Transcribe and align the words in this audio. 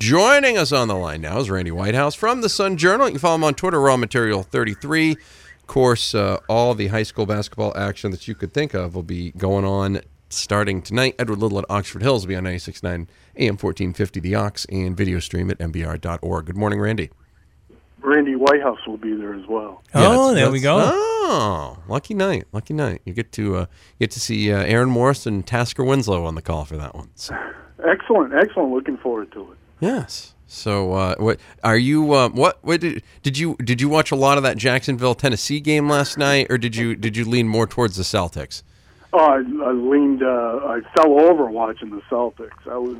Joining 0.00 0.56
us 0.56 0.70
on 0.70 0.86
the 0.86 0.94
line 0.94 1.22
now 1.22 1.40
is 1.40 1.50
Randy 1.50 1.72
Whitehouse 1.72 2.14
from 2.14 2.40
the 2.40 2.48
Sun 2.48 2.76
Journal. 2.76 3.08
You 3.08 3.14
can 3.14 3.18
follow 3.18 3.34
him 3.34 3.42
on 3.42 3.54
Twitter, 3.54 3.80
Raw 3.80 3.96
Material 3.96 4.44
33. 4.44 5.10
Of 5.10 5.66
course, 5.66 6.14
uh, 6.14 6.38
all 6.48 6.76
the 6.76 6.86
high 6.86 7.02
school 7.02 7.26
basketball 7.26 7.76
action 7.76 8.12
that 8.12 8.28
you 8.28 8.36
could 8.36 8.52
think 8.54 8.74
of 8.74 8.94
will 8.94 9.02
be 9.02 9.32
going 9.32 9.64
on 9.64 10.02
starting 10.28 10.82
tonight. 10.82 11.16
Edward 11.18 11.40
Little 11.40 11.58
at 11.58 11.64
Oxford 11.68 12.02
Hills 12.02 12.22
will 12.22 12.28
be 12.28 12.36
on 12.36 12.44
96.9 12.44 13.08
AM 13.38 13.56
1450 13.56 14.20
The 14.20 14.36
Ox 14.36 14.66
and 14.66 14.96
video 14.96 15.18
stream 15.18 15.50
at 15.50 15.58
mbr.org. 15.58 16.46
Good 16.46 16.56
morning, 16.56 16.80
Randy. 16.80 17.10
Randy 18.00 18.36
Whitehouse 18.36 18.86
will 18.86 18.98
be 18.98 19.16
there 19.16 19.34
as 19.34 19.48
well. 19.48 19.82
Oh, 19.96 20.32
there 20.32 20.52
we 20.52 20.60
go. 20.60 20.78
Oh, 20.80 21.76
lucky 21.88 22.14
night, 22.14 22.44
lucky 22.52 22.72
night. 22.72 23.02
You 23.04 23.14
get 23.14 23.32
to 23.32 23.56
uh, 23.56 23.66
get 23.98 24.12
to 24.12 24.20
see 24.20 24.52
uh, 24.52 24.62
Aaron 24.62 24.90
Morris 24.90 25.26
and 25.26 25.44
Tasker 25.44 25.82
Winslow 25.82 26.24
on 26.24 26.36
the 26.36 26.42
call 26.42 26.64
for 26.64 26.76
that 26.76 26.94
one. 26.94 27.10
So, 27.16 27.36
Excellent, 27.84 28.32
excellent. 28.32 28.72
Looking 28.72 28.96
forward 28.96 29.32
to 29.32 29.52
it. 29.52 29.58
Yes. 29.80 30.34
So, 30.46 30.94
uh, 30.94 31.14
what 31.18 31.38
are 31.62 31.76
you? 31.76 32.12
Uh, 32.12 32.30
what? 32.30 32.58
What 32.62 32.80
did 32.80 33.02
did 33.22 33.36
you 33.36 33.54
did 33.56 33.82
you 33.82 33.88
watch 33.90 34.10
a 34.10 34.16
lot 34.16 34.38
of 34.38 34.44
that 34.44 34.56
Jacksonville 34.56 35.14
Tennessee 35.14 35.60
game 35.60 35.90
last 35.90 36.16
night, 36.16 36.46
or 36.48 36.56
did 36.56 36.74
you 36.74 36.96
did 36.96 37.18
you 37.18 37.26
lean 37.26 37.46
more 37.46 37.66
towards 37.66 37.96
the 37.96 38.02
Celtics? 38.02 38.62
Oh, 39.12 39.18
I, 39.18 39.36
I 39.36 39.72
leaned. 39.72 40.22
Uh, 40.22 40.60
I 40.64 40.80
fell 40.96 41.20
over 41.20 41.46
watching 41.46 41.90
the 41.90 42.00
Celtics. 42.10 42.66
I 42.70 42.76
was, 42.76 42.98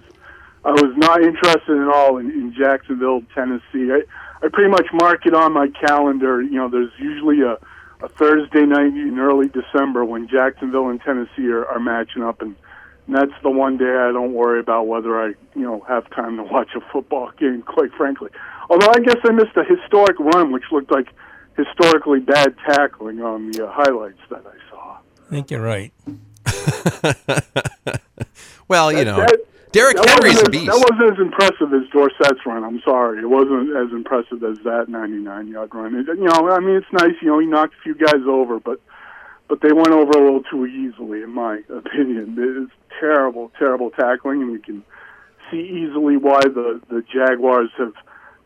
I 0.65 0.71
was 0.71 0.95
not 0.97 1.23
interested 1.23 1.80
at 1.80 1.88
all 1.88 2.19
in, 2.19 2.30
in 2.30 2.55
Jacksonville, 2.55 3.23
Tennessee. 3.35 3.93
I, 3.93 4.02
I 4.43 4.49
pretty 4.52 4.71
much 4.71 4.87
mark 4.93 5.27
it 5.27 5.35
on 5.35 5.52
my 5.52 5.69
calendar. 5.69 6.43
You 6.43 6.57
know, 6.57 6.69
there's 6.69 6.93
usually 6.99 7.41
a, 7.41 7.59
a 8.02 8.09
Thursday 8.09 8.65
night 8.65 8.95
in 8.95 9.19
early 9.19 9.49
December 9.49 10.05
when 10.05 10.29
Jacksonville 10.29 10.88
and 10.88 11.01
Tennessee 11.01 11.49
are, 11.49 11.66
are 11.66 11.80
matching 11.80 12.23
up, 12.23 12.41
and, 12.41 12.57
and 13.09 13.17
that's 13.17 13.33
the 13.43 13.51
one 13.51 13.77
day 13.77 13.91
I 13.97 14.12
don't 14.12 14.35
worry 14.35 14.61
about 14.61 14.87
whether 14.87 15.21
I, 15.21 15.29
you 15.57 15.62
know, 15.62 15.85
have 15.89 16.09
time 16.11 16.37
to 16.37 16.45
watch 16.45 16.69
a 16.77 16.80
football 16.93 17.33
game. 17.39 17.62
Quite 17.62 17.93
frankly, 17.95 18.30
although 18.71 18.91
I 18.91 19.01
guess 19.01 19.16
I 19.25 19.33
missed 19.33 19.57
a 19.57 19.65
historic 19.65 20.16
run, 20.21 20.53
which 20.53 20.65
looked 20.71 20.93
like 20.93 21.09
historically 21.57 22.21
bad 22.21 22.55
tackling 22.66 23.21
on 23.21 23.51
the 23.51 23.66
uh, 23.66 23.73
highlights 23.73 24.21
that 24.30 24.45
I 24.47 24.71
saw. 24.71 24.99
I 25.27 25.30
think 25.30 25.51
you're 25.51 25.60
right. 25.63 25.93
Well, 28.69 28.93
you 28.93 29.05
know, 29.07 29.16
That- 29.16 29.41
Derrick 29.73 29.97
that 29.97 30.09
Henry's 30.09 30.35
a 30.37 30.49
wasn't 30.49 30.52
beast. 30.52 30.69
as- 30.69 30.75
That 30.80 30.91
wasn't 30.93 31.13
as 31.13 31.19
impressive 31.27 31.73
as 31.75 31.88
Dorsett's 31.91 32.45
run. 32.47 32.65
I'm 32.65 32.80
sorry, 32.82 33.19
it 33.21 33.29
wasn't 33.29 33.75
as 33.77 33.91
impressive 33.93 34.43
as 34.45 34.59
that 34.65 34.88
99 34.88 35.49
yard 35.49 35.75
run. 35.75 35.95
It, 35.95 36.07
you 36.07 36.25
know, 36.25 36.51
I 36.51 36.59
mean, 36.60 36.77
it's 36.77 36.93
nice. 36.93 37.13
You 37.23 37.29
know, 37.29 37.38
he 37.38 37.47
knocked 37.47 37.75
a 37.75 37.82
few 37.82 37.95
guys 37.95 38.23
over, 38.27 38.59
but 38.60 38.80
but 39.49 39.60
they 39.63 39.73
went 39.73 39.88
over 39.91 40.10
a 40.13 40.23
little 40.24 40.43
too 40.45 40.66
easily, 40.66 41.23
in 41.23 41.30
my 41.30 41.57
opinion. 41.68 42.37
It's 42.38 42.73
terrible, 43.01 43.51
terrible 43.59 43.91
tackling, 43.91 44.43
and 44.43 44.52
you 44.52 44.59
can 44.60 44.85
see 45.51 45.60
easily 45.60 46.16
why 46.16 46.41
the 46.43 46.80
the 46.91 47.02
Jaguars 47.13 47.71
have 47.79 47.93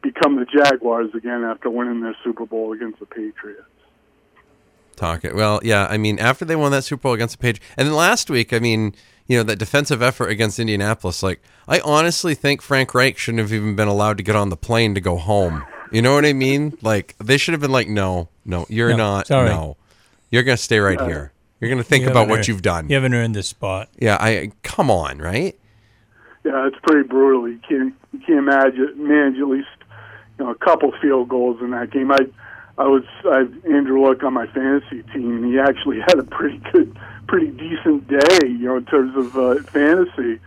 become 0.03 0.37
the 0.37 0.45
Jaguars 0.47 1.11
again 1.15 1.45
after 1.45 1.71
winning 1.71 2.01
their 2.01 2.17
Super 2.25 2.47
Bowl 2.47 2.73
against 2.73 2.99
the 3.01 3.07
Patriots. 3.07 3.63
Talk 4.97 5.25
it. 5.25 5.35
Well, 5.35 5.61
yeah. 5.63 5.87
I 5.89 5.97
mean, 5.97 6.19
after 6.19 6.45
they 6.45 6.57
won 6.57 6.71
that 6.73 6.85
Super 6.85 7.03
Bowl 7.03 7.13
against 7.15 7.39
the 7.39 7.43
Page, 7.43 7.61
and 7.77 7.87
then 7.89 7.95
last 7.95 8.29
week, 8.31 8.53
I 8.53 8.59
mean, 8.59 8.95
you 9.27 9.37
know, 9.39 9.43
that 9.45 9.59
defensive 9.59 10.03
effort 10.03 10.29
against 10.29 10.59
Indianapolis. 10.59 11.23
Like, 11.23 11.41
I 11.67 11.81
honestly 11.81 12.35
think 12.35 12.61
Frank 12.63 12.95
Reich 12.95 13.17
shouldn't 13.17 13.41
have 13.41 13.53
even 13.53 13.75
been 13.75 13.89
allowed 13.89 14.19
to 14.19 14.23
get 14.23 14.37
on 14.37 14.51
the 14.51 14.57
plane 14.57 14.95
to 14.95 15.01
go 15.01 15.17
home. 15.17 15.65
You 15.91 16.03
know 16.03 16.15
what 16.15 16.25
I 16.27 16.33
mean? 16.33 16.77
Like, 16.83 17.15
they 17.19 17.37
should 17.39 17.53
have 17.53 17.61
been 17.61 17.73
like, 17.73 17.89
no, 17.89 18.29
no, 18.45 18.67
you're 18.69 18.91
No, 18.91 18.97
not. 18.97 19.27
sorry. 19.29 19.49
No, 19.49 19.77
you're 20.33 20.43
gonna 20.43 20.57
stay 20.57 20.81
right 20.81 21.01
here. 21.01 21.33
You're 21.61 21.71
gonna 21.71 21.85
think 21.85 22.05
You 22.05 22.11
about 22.11 22.27
what 22.29 22.39
earned- 22.41 22.49
you've 22.49 22.63
done. 22.63 22.89
You 22.89 22.97
haven't 22.97 23.15
earned 23.15 23.37
this 23.37 23.47
spot. 23.47 23.89
Yeah. 23.97 24.17
I 24.21 24.51
come 24.65 24.91
on, 24.91 25.19
right? 25.19 25.57
Yeah, 26.45 26.67
it's 26.67 26.77
pretty 26.83 27.07
brutal. 27.09 27.49
You 27.49 27.61
can't 27.69 27.95
you 28.13 28.19
can't 28.19 28.39
imagine 28.41 28.95
manage 28.97 29.39
at 29.41 29.47
least 29.47 29.69
you 30.39 30.45
know 30.45 30.51
a 30.51 30.55
couple 30.57 30.91
field 31.01 31.29
goals 31.29 31.61
in 31.61 31.71
that 31.71 31.91
game. 31.93 32.11
I 32.11 32.19
I 32.79 32.89
was 32.89 33.05
I 33.31 33.39
had 33.39 33.63
Andrew 33.73 34.05
Luck 34.05 34.25
on 34.25 34.33
my 34.35 34.47
fantasy 34.49 35.03
team, 35.13 35.37
and 35.37 35.45
he 35.45 35.61
actually 35.61 36.01
had 36.09 36.19
a 36.19 36.25
pretty 36.25 36.61
good, 36.73 36.99
pretty 37.29 37.49
decent 37.49 38.09
day, 38.09 38.49
you 38.49 38.67
know, 38.67 38.77
in 38.79 38.85
terms 38.87 39.15
of 39.17 39.37
uh, 39.37 39.63
fantasy. 39.71 40.41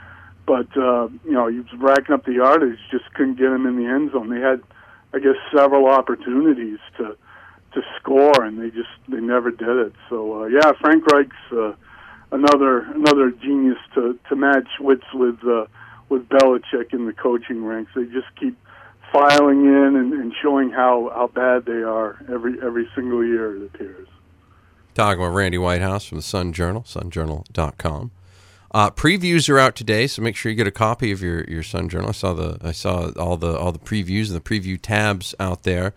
But 0.45 0.67
uh, 0.75 1.07
you 1.23 1.31
know, 1.31 1.47
he 1.47 1.59
was 1.59 1.73
racking 1.77 2.13
up 2.13 2.25
the 2.25 2.33
yardage, 2.33 2.79
just 2.91 3.05
couldn't 3.13 3.35
get 3.37 3.51
him 3.51 3.65
in 3.65 3.77
the 3.77 3.85
end 3.89 4.11
zone. 4.11 4.29
They 4.29 4.41
had, 4.41 4.61
I 5.13 5.19
guess, 5.19 5.35
several 5.55 5.87
opportunities 5.87 6.79
to 6.97 7.15
to 7.75 7.81
score, 7.99 8.43
and 8.43 8.59
they 8.59 8.71
just 8.71 8.89
they 9.07 9.21
never 9.21 9.51
did 9.51 9.77
it. 9.87 9.93
So 10.09 10.43
uh, 10.43 10.45
yeah, 10.47 10.71
Frank 10.81 11.05
Reich's 11.11 11.33
uh, 11.51 11.73
another 12.31 12.79
another 12.79 13.31
genius 13.31 13.77
to 13.93 14.17
to 14.27 14.35
match 14.35 14.67
wits 14.79 15.05
with 15.13 15.37
uh, 15.45 15.67
with 16.09 16.27
Belichick 16.29 16.93
in 16.93 17.05
the 17.05 17.13
coaching 17.13 17.63
ranks. 17.63 17.91
They 17.95 18.05
just 18.05 18.27
keep 18.39 18.57
filing 19.11 19.65
in 19.65 19.95
and, 19.95 20.13
and 20.13 20.33
showing 20.41 20.71
how, 20.71 21.11
how 21.13 21.27
bad 21.27 21.65
they 21.65 21.83
are 21.83 22.23
every 22.31 22.61
every 22.61 22.87
single 22.95 23.23
year. 23.23 23.55
It 23.55 23.65
appears. 23.73 24.07
Talking 24.93 25.21
with 25.21 25.33
Randy 25.33 25.57
Whitehouse 25.57 26.05
from 26.05 26.17
the 26.17 26.23
Sun 26.23 26.53
Journal, 26.53 26.83
sunjournal.com. 26.83 28.11
Uh, 28.71 28.89
previews 28.89 29.49
are 29.49 29.59
out 29.59 29.75
today, 29.75 30.07
so 30.07 30.21
make 30.21 30.35
sure 30.35 30.49
you 30.49 30.55
get 30.55 30.67
a 30.67 30.71
copy 30.71 31.11
of 31.11 31.21
your, 31.21 31.43
your 31.45 31.63
Sun 31.63 31.89
Journal. 31.89 32.09
I 32.09 32.13
saw 32.13 32.33
the 32.33 32.57
I 32.61 32.71
saw 32.71 33.11
all 33.17 33.37
the 33.37 33.57
all 33.57 33.71
the 33.71 33.79
previews 33.79 34.27
and 34.27 34.35
the 34.35 34.41
preview 34.41 34.79
tabs 34.81 35.35
out 35.39 35.63
there. 35.63 35.93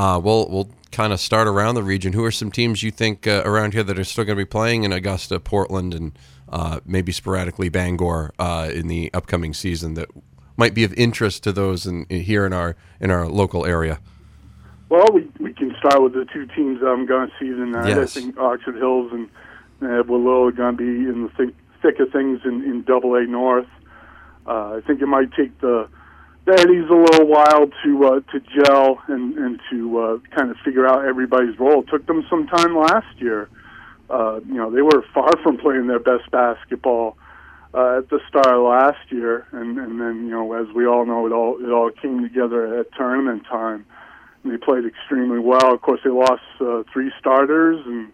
Uh, 0.00 0.18
we'll 0.18 0.48
we'll 0.48 0.70
kind 0.92 1.12
of 1.12 1.20
start 1.20 1.46
around 1.46 1.74
the 1.74 1.82
region. 1.82 2.14
Who 2.14 2.24
are 2.24 2.30
some 2.30 2.50
teams 2.50 2.82
you 2.82 2.90
think 2.90 3.26
uh, 3.26 3.42
around 3.44 3.74
here 3.74 3.82
that 3.82 3.98
are 3.98 4.04
still 4.04 4.24
going 4.24 4.38
to 4.38 4.40
be 4.40 4.48
playing 4.48 4.84
in 4.84 4.92
Augusta, 4.92 5.38
Portland, 5.38 5.92
and 5.92 6.18
uh, 6.48 6.80
maybe 6.86 7.12
sporadically 7.12 7.68
Bangor 7.68 8.32
uh, 8.38 8.70
in 8.72 8.88
the 8.88 9.10
upcoming 9.12 9.52
season 9.52 9.92
that 9.94 10.08
might 10.56 10.72
be 10.72 10.84
of 10.84 10.94
interest 10.94 11.42
to 11.42 11.52
those 11.52 11.84
in, 11.84 12.06
here 12.08 12.46
in 12.46 12.54
our 12.54 12.76
in 12.98 13.10
our 13.10 13.28
local 13.28 13.66
area? 13.66 14.00
Well, 14.88 15.04
we 15.12 15.28
we 15.38 15.52
can 15.52 15.76
start 15.78 16.02
with 16.02 16.14
the 16.14 16.24
two 16.32 16.46
teams 16.46 16.80
I'm 16.82 17.04
going 17.04 17.28
to 17.28 17.34
see 17.38 17.50
tonight. 17.50 17.88
Yes. 17.88 18.16
I 18.16 18.20
think 18.20 18.38
Oxford 18.38 18.76
Hills 18.76 19.12
and 19.12 19.28
uh, 19.82 19.96
Little 19.98 20.46
are 20.46 20.50
going 20.50 20.78
to 20.78 20.82
be 20.82 21.10
in 21.10 21.24
the 21.24 21.28
thick, 21.36 21.54
thick 21.82 22.00
of 22.00 22.10
things 22.10 22.40
in, 22.46 22.64
in 22.64 22.84
Double 22.84 23.16
A 23.16 23.26
North. 23.26 23.68
Uh, 24.46 24.76
I 24.76 24.80
think 24.86 25.02
it 25.02 25.08
might 25.08 25.30
take 25.32 25.60
the 25.60 25.90
the 26.46 26.52
Eddies 26.52 26.88
a 26.90 26.94
little 26.94 27.26
while 27.26 27.66
to 27.84 28.04
uh, 28.04 28.20
to 28.32 28.40
gel 28.40 29.02
and 29.08 29.36
and 29.36 29.60
to 29.70 29.98
uh, 29.98 30.18
kind 30.34 30.50
of 30.50 30.56
figure 30.64 30.86
out 30.86 31.04
everybody's 31.04 31.58
role. 31.58 31.82
It 31.82 31.88
took 31.88 32.06
them 32.06 32.24
some 32.30 32.46
time 32.46 32.76
last 32.76 33.18
year. 33.18 33.48
Uh, 34.08 34.40
you 34.46 34.54
know, 34.54 34.70
they 34.70 34.82
were 34.82 35.04
far 35.14 35.30
from 35.42 35.58
playing 35.58 35.86
their 35.86 36.00
best 36.00 36.30
basketball 36.30 37.16
uh, 37.74 37.98
at 37.98 38.10
the 38.10 38.20
start 38.28 38.48
of 38.48 38.62
last 38.62 39.10
year, 39.10 39.46
and 39.52 39.78
and 39.78 40.00
then 40.00 40.24
you 40.24 40.30
know, 40.30 40.52
as 40.54 40.66
we 40.74 40.86
all 40.86 41.06
know, 41.06 41.26
it 41.26 41.32
all 41.32 41.62
it 41.62 41.70
all 41.70 41.90
came 41.90 42.22
together 42.22 42.80
at 42.80 42.92
tournament 42.96 43.44
time. 43.48 43.86
And 44.42 44.52
they 44.52 44.56
played 44.56 44.86
extremely 44.86 45.38
well. 45.38 45.74
Of 45.74 45.82
course, 45.82 46.00
they 46.02 46.10
lost 46.10 46.42
uh, 46.60 46.82
three 46.92 47.12
starters 47.18 47.84
and 47.86 48.10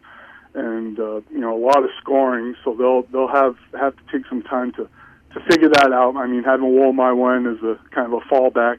and 0.55 0.99
uh, 0.99 1.21
you 1.31 1.39
know 1.39 1.57
a 1.57 1.63
lot 1.63 1.85
of 1.85 1.91
scoring, 2.01 2.57
so 2.65 2.75
they'll 2.75 3.03
they'll 3.13 3.33
have 3.33 3.57
have 3.79 3.95
to 3.97 4.03
take 4.11 4.27
some 4.29 4.43
time 4.43 4.73
to 4.73 4.89
to 5.37 5.45
figure 5.51 5.69
that 5.69 5.93
out. 5.93 6.17
I 6.17 6.27
mean, 6.27 6.43
having 6.43 6.67
Wollmy 6.67 7.17
Wen 7.17 7.47
as 7.47 7.63
a 7.63 7.79
kind 7.95 8.13
of 8.13 8.23
a 8.23 8.25
fallback 8.33 8.79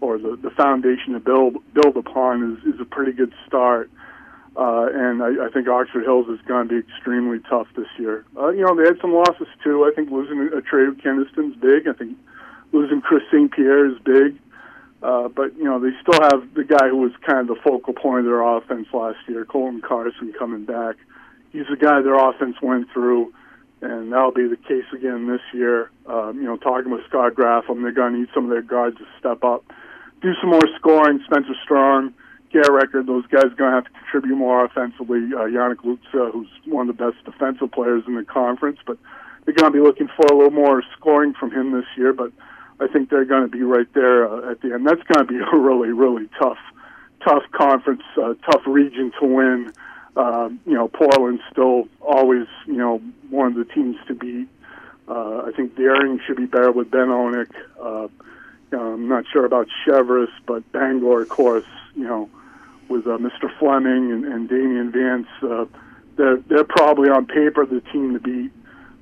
or 0.00 0.18
the 0.18 0.38
the 0.40 0.50
foundation 0.50 1.12
to 1.14 1.20
build 1.20 1.56
build 1.74 1.96
upon 1.96 2.56
is 2.56 2.74
is 2.74 2.80
a 2.80 2.84
pretty 2.84 3.12
good 3.12 3.32
start. 3.46 3.90
Uh, 4.56 4.88
and 4.92 5.22
I, 5.22 5.46
I 5.46 5.48
think 5.50 5.68
Oxford 5.68 6.02
Hills 6.02 6.26
is 6.28 6.40
going 6.46 6.68
to 6.68 6.74
be 6.74 6.88
extremely 6.88 7.38
tough 7.48 7.68
this 7.76 7.86
year. 7.98 8.24
Uh, 8.36 8.48
you 8.48 8.66
know, 8.66 8.74
they 8.74 8.82
had 8.82 9.00
some 9.00 9.14
losses 9.14 9.46
too. 9.62 9.84
I 9.84 9.94
think 9.94 10.10
losing 10.10 10.50
a 10.52 10.60
trade 10.60 10.88
with 10.88 11.02
Keniston's 11.02 11.54
big. 11.56 11.86
I 11.86 11.92
think 11.92 12.18
losing 12.72 13.00
Chris 13.00 13.22
St. 13.30 13.50
Pierre 13.52 13.86
is 13.86 13.98
big. 14.04 14.38
Uh, 15.02 15.28
but 15.28 15.56
you 15.56 15.64
know 15.64 15.80
they 15.80 15.90
still 16.02 16.20
have 16.20 16.54
the 16.54 16.64
guy 16.64 16.88
who 16.88 16.98
was 16.98 17.12
kind 17.26 17.48
of 17.48 17.56
the 17.56 17.62
focal 17.62 17.94
point 17.94 18.20
of 18.20 18.24
their 18.26 18.42
offense 18.42 18.86
last 18.92 19.18
year, 19.26 19.44
Colton 19.44 19.80
Carson, 19.80 20.32
coming 20.38 20.64
back. 20.64 20.96
He's 21.52 21.66
the 21.70 21.76
guy 21.76 22.02
their 22.02 22.18
offense 22.18 22.56
went 22.62 22.90
through, 22.92 23.32
and 23.82 24.12
that'll 24.12 24.32
be 24.32 24.46
the 24.46 24.56
case 24.56 24.84
again 24.92 25.26
this 25.26 25.40
year. 25.52 25.90
Um, 26.06 26.36
you 26.36 26.44
know, 26.44 26.56
talking 26.56 26.90
with 26.90 27.04
Scott 27.08 27.34
Graffam, 27.34 27.82
they're 27.82 27.92
going 27.92 28.12
to 28.12 28.18
need 28.20 28.28
some 28.34 28.44
of 28.44 28.50
their 28.50 28.62
guards 28.62 28.98
to 28.98 29.06
step 29.18 29.42
up, 29.44 29.64
do 30.20 30.32
some 30.40 30.50
more 30.50 30.68
scoring. 30.76 31.20
Spencer 31.24 31.54
Strong, 31.64 32.12
Garrett 32.52 32.70
Record, 32.70 33.06
those 33.06 33.26
guys 33.26 33.44
are 33.44 33.56
going 33.56 33.70
to 33.70 33.76
have 33.76 33.84
to 33.84 33.90
contribute 33.90 34.36
more 34.36 34.64
offensively. 34.64 35.18
Uh, 35.32 35.46
Yannick 35.46 35.84
Lutza, 35.84 36.32
who's 36.32 36.48
one 36.66 36.88
of 36.88 36.96
the 36.96 37.04
best 37.04 37.24
defensive 37.24 37.72
players 37.72 38.02
in 38.06 38.16
the 38.16 38.24
conference, 38.24 38.78
but 38.86 38.98
they're 39.44 39.54
going 39.54 39.72
to 39.72 39.76
be 39.76 39.82
looking 39.82 40.08
for 40.08 40.26
a 40.26 40.36
little 40.36 40.50
more 40.50 40.82
scoring 40.96 41.32
from 41.38 41.50
him 41.50 41.72
this 41.72 41.86
year. 41.96 42.12
But 42.12 42.32
I 42.80 42.88
think 42.88 43.08
they're 43.08 43.24
going 43.24 43.42
to 43.42 43.48
be 43.48 43.62
right 43.62 43.92
there 43.94 44.28
uh, 44.28 44.50
at 44.50 44.60
the 44.60 44.74
end. 44.74 44.86
That's 44.86 45.02
going 45.04 45.26
to 45.26 45.32
be 45.32 45.38
a 45.52 45.56
really, 45.56 45.90
really 45.90 46.28
tough, 46.38 46.58
tough 47.24 47.44
conference, 47.52 48.02
uh, 48.20 48.34
tough 48.50 48.62
region 48.66 49.12
to 49.20 49.26
win. 49.26 49.72
Uh, 50.16 50.50
you 50.66 50.74
know, 50.74 50.88
Portland's 50.88 51.42
still 51.50 51.88
always, 52.00 52.46
you 52.66 52.76
know, 52.76 52.98
one 53.30 53.48
of 53.48 53.54
the 53.54 53.64
teams 53.64 53.96
to 54.08 54.14
beat. 54.14 54.48
Uh, 55.08 55.42
I 55.46 55.52
think 55.56 55.76
Deering 55.76 56.20
should 56.26 56.36
be 56.36 56.46
better 56.46 56.72
with 56.72 56.90
Ben 56.90 57.08
Onik. 57.08 57.50
Uh, 57.80 58.08
you 58.70 58.78
know, 58.78 58.92
I'm 58.94 59.08
not 59.08 59.24
sure 59.32 59.44
about 59.44 59.66
Cheverus, 59.84 60.30
but 60.46 60.70
Bangor, 60.72 61.22
of 61.22 61.28
course, 61.28 61.64
you 61.94 62.04
know, 62.04 62.30
with 62.88 63.06
uh, 63.06 63.18
Mr. 63.18 63.50
Fleming 63.58 64.12
and, 64.12 64.24
and 64.24 64.48
Damian 64.48 64.92
Vance, 64.92 65.26
uh, 65.42 65.64
they're 66.16 66.36
they're 66.48 66.64
probably 66.64 67.08
on 67.08 67.26
paper 67.26 67.64
the 67.64 67.80
team 67.92 68.12
to 68.12 68.20
beat. 68.20 68.52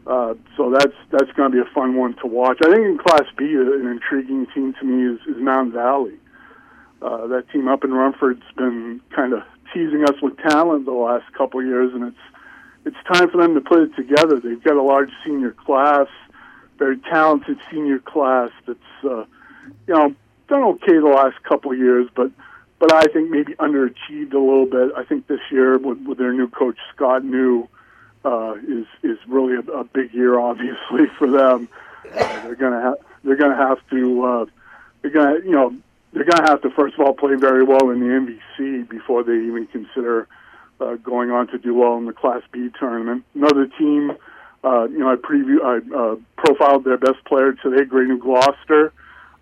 Uh, 0.06 0.34
so 0.56 0.70
that's 0.70 0.94
that's 1.10 1.30
going 1.32 1.50
to 1.50 1.54
be 1.54 1.60
a 1.60 1.74
fun 1.74 1.96
one 1.96 2.14
to 2.16 2.26
watch. 2.26 2.58
I 2.64 2.70
think 2.72 2.86
in 2.86 2.98
Class 2.98 3.24
B, 3.36 3.44
an 3.44 3.86
intriguing 3.86 4.46
team 4.54 4.74
to 4.80 4.84
me 4.84 5.14
is, 5.14 5.20
is 5.26 5.42
Mountain 5.42 5.72
Valley. 5.72 6.14
Uh, 7.02 7.26
that 7.28 7.48
team 7.50 7.68
up 7.68 7.84
in 7.84 7.90
Rumford's 7.90 8.42
been 8.56 9.00
kind 9.14 9.32
of 9.32 9.42
teasing 9.72 10.04
us 10.04 10.20
with 10.22 10.36
talent 10.38 10.84
the 10.84 10.92
last 10.92 11.32
couple 11.34 11.62
years, 11.62 11.92
and 11.94 12.04
it's 12.04 12.16
it's 12.84 12.96
time 13.12 13.30
for 13.30 13.38
them 13.42 13.54
to 13.54 13.60
put 13.60 13.80
it 13.80 13.96
together. 13.96 14.40
They've 14.40 14.62
got 14.62 14.76
a 14.76 14.82
large 14.82 15.10
senior 15.24 15.52
class, 15.52 16.06
very 16.78 16.98
talented 16.98 17.58
senior 17.70 17.98
class 17.98 18.50
that's 18.66 18.78
uh, 19.04 19.24
you 19.86 19.94
know 19.94 20.14
done 20.48 20.62
okay 20.62 20.98
the 20.98 21.12
last 21.14 21.42
couple 21.42 21.72
of 21.72 21.78
years, 21.78 22.08
but 22.14 22.30
but 22.78 22.92
I 22.92 23.06
think 23.06 23.30
maybe 23.30 23.54
underachieved 23.54 24.32
a 24.32 24.38
little 24.38 24.66
bit. 24.66 24.92
I 24.96 25.04
think 25.04 25.26
this 25.26 25.40
year 25.50 25.78
with, 25.78 25.98
with 26.02 26.18
their 26.18 26.32
new 26.32 26.48
coach 26.48 26.76
Scott 26.94 27.24
New 27.24 27.68
uh, 28.24 28.54
is 28.66 28.86
is 29.02 29.18
really 29.26 29.56
a, 29.56 29.72
a 29.72 29.84
big 29.84 30.14
year, 30.14 30.38
obviously 30.38 31.06
for 31.18 31.30
them. 31.30 31.68
Uh, 32.06 32.42
they're 32.42 32.54
gonna 32.54 32.80
have 32.80 32.94
they're 33.24 33.36
gonna 33.36 33.56
have 33.56 33.78
to 33.90 34.24
uh, 34.24 34.46
they're 35.02 35.10
gonna 35.10 35.40
you 35.44 35.52
know 35.52 35.74
they're 36.12 36.24
gonna 36.24 36.48
have 36.48 36.62
to 36.62 36.70
first 36.70 36.94
of 36.94 37.00
all 37.00 37.14
play 37.14 37.34
very 37.34 37.64
well 37.64 37.90
in 37.90 38.00
the 38.00 38.06
MVC 38.06 38.88
before 38.88 39.22
they 39.22 39.34
even 39.34 39.66
consider 39.66 40.28
uh, 40.80 40.94
going 40.96 41.30
on 41.30 41.48
to 41.48 41.58
do 41.58 41.74
well 41.74 41.96
in 41.96 42.06
the 42.06 42.12
Class 42.12 42.42
B 42.52 42.68
tournament. 42.78 43.24
Another 43.34 43.66
team, 43.66 44.12
uh, 44.64 44.84
you 44.84 44.98
know, 44.98 45.10
I 45.10 45.16
preview 45.16 45.62
I 45.62 45.78
uh, 45.94 46.16
profiled 46.36 46.84
their 46.84 46.98
best 46.98 47.24
player 47.24 47.52
today, 47.52 47.84
Gray 47.84 48.04
New 48.06 48.18
Gloucester. 48.18 48.92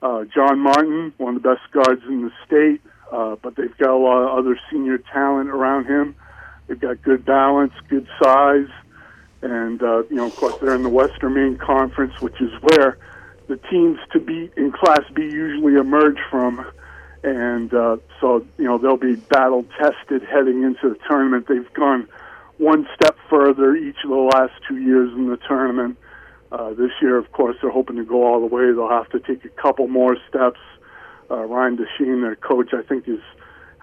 Uh, 0.03 0.25
John 0.25 0.59
Martin, 0.59 1.13
one 1.17 1.37
of 1.37 1.43
the 1.43 1.49
best 1.49 1.71
guards 1.73 2.03
in 2.07 2.23
the 2.23 2.31
state, 2.47 2.81
uh, 3.11 3.37
but 3.43 3.57
they've 3.57 3.77
got 3.79 3.91
a 3.91 3.97
lot 3.97 4.23
of 4.23 4.39
other 4.39 4.59
senior 4.71 4.99
talent 4.99 5.49
around 5.49 5.87
him. 5.87 6.15
They've 6.67 6.79
got 6.79 7.03
good 7.03 7.25
balance, 7.25 7.73
good 7.89 8.07
size, 8.23 8.69
and 9.43 9.83
uh, 9.83 10.03
you 10.11 10.17
know, 10.17 10.27
of 10.27 10.37
course, 10.37 10.55
they're 10.61 10.75
in 10.75 10.83
the 10.83 10.91
Western 10.91 11.35
Maine 11.35 11.57
Conference, 11.57 12.21
which 12.21 12.41
is 12.41 12.51
where 12.61 12.99
the 13.49 13.57
teams 13.71 13.99
to 14.13 14.21
beat 14.21 14.53
in 14.57 14.73
Class 14.73 15.03
B 15.15 15.23
usually 15.23 15.75
emerge 15.75 16.19
from. 16.31 16.67
And 17.23 17.73
uh, 17.73 17.97
so, 18.21 18.47
you 18.59 18.65
know, 18.65 18.79
they'll 18.79 18.97
be 18.97 19.17
battle 19.17 19.65
tested 19.79 20.23
heading 20.23 20.63
into 20.63 20.91
the 20.91 20.99
tournament. 21.09 21.47
They've 21.49 21.73
gone 21.73 22.09
one 22.59 22.87
step 22.95 23.17
further 23.29 23.75
each 23.75 23.97
of 24.05 24.11
the 24.11 24.31
last 24.35 24.53
two 24.69 24.79
years 24.79 25.13
in 25.13 25.29
the 25.29 25.37
tournament. 25.37 25.99
Uh, 26.53 26.71
this 26.71 26.93
year, 27.03 27.17
of 27.17 27.31
course, 27.33 27.57
they're 27.61 27.71
hoping 27.71 27.97
to 27.97 28.05
go 28.05 28.25
all 28.25 28.41
the 28.41 28.47
way. 28.47 28.73
They'll 28.73 28.89
have 28.89 29.11
to 29.11 29.21
take 29.21 29.45
a 29.45 29.49
couple 29.49 29.89
more 29.89 30.17
steps. 30.29 30.61
Uh, 31.31 31.45
Ryan 31.45 31.77
DeShane, 31.77 32.23
their 32.23 32.37
coach, 32.37 32.73
I 32.73 32.83
think 32.83 33.09
is 33.09 33.21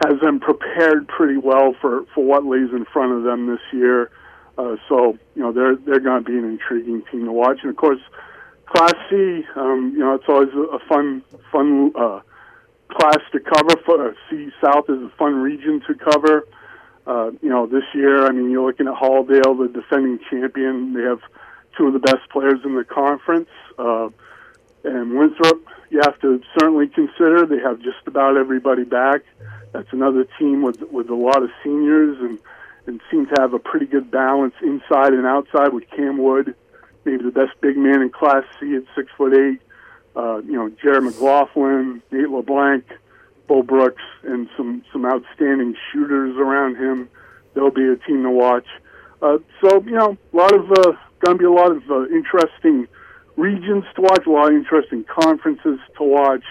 has 0.03 0.19
them 0.21 0.39
prepared 0.39 1.07
pretty 1.07 1.37
well 1.37 1.75
for, 1.79 2.03
for 2.15 2.23
what 2.23 2.45
lays 2.45 2.71
in 2.71 2.83
front 2.91 3.13
of 3.13 3.23
them 3.23 3.47
this 3.47 3.61
year. 3.71 4.09
Uh, 4.57 4.75
so 4.87 5.17
you 5.35 5.41
know 5.41 5.51
they're 5.51 5.75
they're 5.75 5.99
going 5.99 6.23
to 6.23 6.29
be 6.29 6.37
an 6.37 6.45
intriguing 6.45 7.03
team 7.11 7.25
to 7.25 7.31
watch, 7.31 7.59
and 7.61 7.69
of 7.69 7.75
course, 7.75 7.99
Class 8.65 8.93
C, 9.09 9.43
um, 9.55 9.91
you 9.93 9.99
know 9.99 10.15
it's 10.15 10.25
always 10.27 10.49
a, 10.49 10.79
fun 10.87 11.23
fun 11.51 11.91
uh, 11.95 12.21
class 12.89 13.19
to 13.31 13.39
cover. 13.39 13.75
For, 13.85 14.09
uh, 14.09 14.13
C 14.29 14.49
South 14.63 14.89
is 14.89 15.01
a 15.01 15.11
fun 15.17 15.35
region 15.35 15.81
to 15.87 15.93
cover. 15.93 16.47
Uh, 17.05 17.31
you 17.41 17.49
know 17.49 17.67
this 17.67 17.83
year, 17.93 18.25
I 18.25 18.31
mean 18.31 18.49
you're 18.49 18.65
looking 18.65 18.87
at 18.87 18.95
Hall-Dale, 18.95 19.55
the 19.55 19.67
defending 19.67 20.19
champion. 20.29 20.93
They 20.93 21.03
have 21.03 21.21
two 21.77 21.87
of 21.87 21.93
the 21.93 21.99
best 21.99 22.29
players 22.31 22.59
in 22.63 22.75
the 22.75 22.83
conference, 22.83 23.49
uh, 23.77 24.09
and 24.83 25.17
Winthrop. 25.17 25.61
You 25.89 25.99
have 26.03 26.19
to 26.21 26.41
certainly 26.57 26.87
consider 26.87 27.45
they 27.45 27.59
have 27.59 27.79
just 27.79 28.07
about 28.07 28.37
everybody 28.37 28.83
back. 28.83 29.21
That's 29.73 29.91
another 29.91 30.25
team 30.39 30.61
with 30.61 30.81
with 30.91 31.09
a 31.09 31.15
lot 31.15 31.43
of 31.43 31.49
seniors 31.63 32.17
and 32.19 32.39
and 32.85 33.01
seem 33.09 33.27
to 33.27 33.35
have 33.39 33.53
a 33.53 33.59
pretty 33.59 33.85
good 33.85 34.11
balance 34.11 34.55
inside 34.61 35.13
and 35.13 35.25
outside 35.25 35.73
with 35.73 35.89
Cam 35.89 36.17
Wood, 36.17 36.55
maybe 37.05 37.23
the 37.23 37.31
best 37.31 37.51
big 37.61 37.77
man 37.77 38.01
in 38.01 38.09
Class 38.09 38.43
C 38.59 38.75
at 38.75 38.83
six 38.95 39.09
foot 39.17 39.33
eight. 39.33 39.59
Uh, 40.15 40.37
you 40.45 40.53
know, 40.53 40.69
Jared 40.81 41.03
McLaughlin, 41.03 42.01
Nate 42.11 42.29
LeBlanc, 42.29 42.85
Bo 43.47 43.63
Brooks, 43.63 44.03
and 44.23 44.47
some 44.55 44.83
some 44.91 45.05
outstanding 45.05 45.75
shooters 45.91 46.35
around 46.37 46.75
him. 46.75 47.09
They'll 47.53 47.71
be 47.71 47.87
a 47.87 47.95
team 47.95 48.23
to 48.23 48.31
watch. 48.31 48.67
Uh, 49.21 49.37
so 49.61 49.81
you 49.83 49.91
know, 49.91 50.17
a 50.33 50.37
lot 50.37 50.53
of 50.53 50.71
uh, 50.71 50.91
going 51.19 51.37
to 51.37 51.39
be 51.39 51.45
a 51.45 51.51
lot 51.51 51.71
of 51.71 51.89
uh, 51.89 52.05
interesting 52.07 52.87
regions 53.37 53.85
to 53.95 54.01
watch, 54.01 54.25
a 54.25 54.29
lot 54.29 54.49
of 54.51 54.53
interesting 54.53 55.03
conferences 55.05 55.79
to 55.97 56.03
watch. 56.03 56.43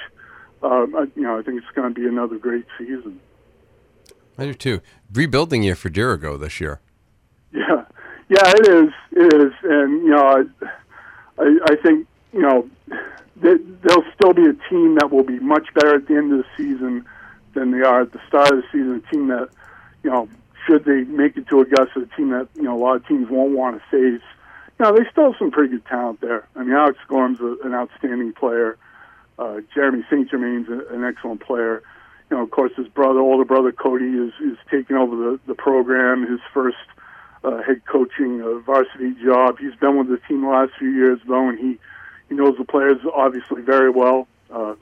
I, 0.64 1.06
you 1.16 1.22
know, 1.22 1.38
I 1.38 1.43
think 1.43 1.58
it's 1.58 1.75
going 1.75 1.93
to 1.93 2.00
be 2.00 2.06
another 2.06 2.38
great 2.38 2.64
season. 2.78 3.20
I 4.38 4.46
do 4.46 4.55
too. 4.55 4.81
Rebuilding 5.12 5.62
year 5.62 5.75
for 5.75 5.90
Dirigo 5.90 6.38
this 6.38 6.60
year. 6.60 6.81
Yeah, 7.52 7.84
yeah, 8.32 8.50
it 8.56 8.69
is. 8.69 8.93
It 9.12 9.34
is, 9.34 9.52
and 9.62 10.02
you 10.05 10.11
know, 10.11 10.44
I, 11.38 11.58
I, 11.70 11.76
think 11.82 12.06
you 12.32 12.40
know 12.40 12.69
they, 13.37 13.56
they'll 13.56 14.05
still 14.14 14.32
be 14.32 14.46
a 14.46 14.55
team 14.70 14.94
that 14.94 15.11
will 15.11 15.23
be 15.23 15.38
much 15.38 15.67
better 15.75 15.96
at 15.96 16.08
the 16.08 16.17
end 16.17 16.32
of 16.32 16.38
the 16.38 16.46
season 16.56 17.05
than 17.55 17.73
they 17.73 17.82
are 17.82 18.02
at 18.02 18.12
the 18.12 18.20
start 18.26 18.50
of 18.50 18.62
the 18.62 18.64
season. 18.73 19.02
A 19.06 19.11
team 19.11 19.29
that 19.29 19.50
you 20.02 20.11
know, 20.11 20.29
should 20.67 20.84
they 20.87 21.02
make 21.02 21.37
it 21.37 21.46
to 21.49 21.61
Augusta, 21.61 22.00
a 22.00 22.17
team 22.17 22.31
that 22.31 22.49
you 22.55 22.62
know 22.62 22.75
a 22.75 22.81
lot 22.81 22.96
of 22.96 23.06
teams 23.06 23.29
won't 23.29 23.52
want 23.56 23.79
to 23.79 23.82
face. 23.90 24.26
Know, 24.81 24.96
they 24.96 25.05
still 25.12 25.31
have 25.31 25.38
some 25.38 25.50
pretty 25.50 25.75
good 25.75 25.84
talent 25.84 26.20
there. 26.23 26.49
I 26.56 26.64
mean, 26.64 26.73
Alex 26.73 26.99
Gorham's 27.06 27.40
a, 27.40 27.56
an 27.64 27.75
outstanding 27.75 28.32
player. 28.32 28.79
Uh, 29.38 29.61
Jeremy 29.75 30.05
St. 30.11 30.29
Germain's 30.29 30.69
a, 30.69 30.93
an 30.93 31.05
excellent 31.05 31.40
player. 31.40 31.82
You 32.31 32.38
know, 32.38 32.43
of 32.43 32.50
course, 32.50 32.73
his 32.76 32.88
brother, 32.88 33.20
older 33.20 33.44
brother 33.44 33.73
Cody, 33.73 34.06
is 34.06 34.32
is 34.43 34.56
taking 34.70 34.96
over 34.96 35.14
the 35.14 35.40
the 35.46 35.55
program. 35.55 36.26
His 36.26 36.40
first 36.55 36.79
uh, 37.44 37.62
head 37.62 37.82
coaching 37.86 38.40
uh, 38.40 38.58
varsity 38.60 39.14
job. 39.24 39.58
He's 39.58 39.74
been 39.76 39.98
with 39.98 40.08
the 40.08 40.18
team 40.28 40.42
the 40.42 40.48
last 40.48 40.72
few 40.78 40.90
years, 40.90 41.18
though, 41.26 41.48
and 41.48 41.58
he 41.58 41.78
he 42.28 42.34
knows 42.34 42.56
the 42.56 42.64
players 42.64 42.98
obviously 43.14 43.62
very 43.62 43.90
well. 43.90 44.26
Uh, 44.50 44.74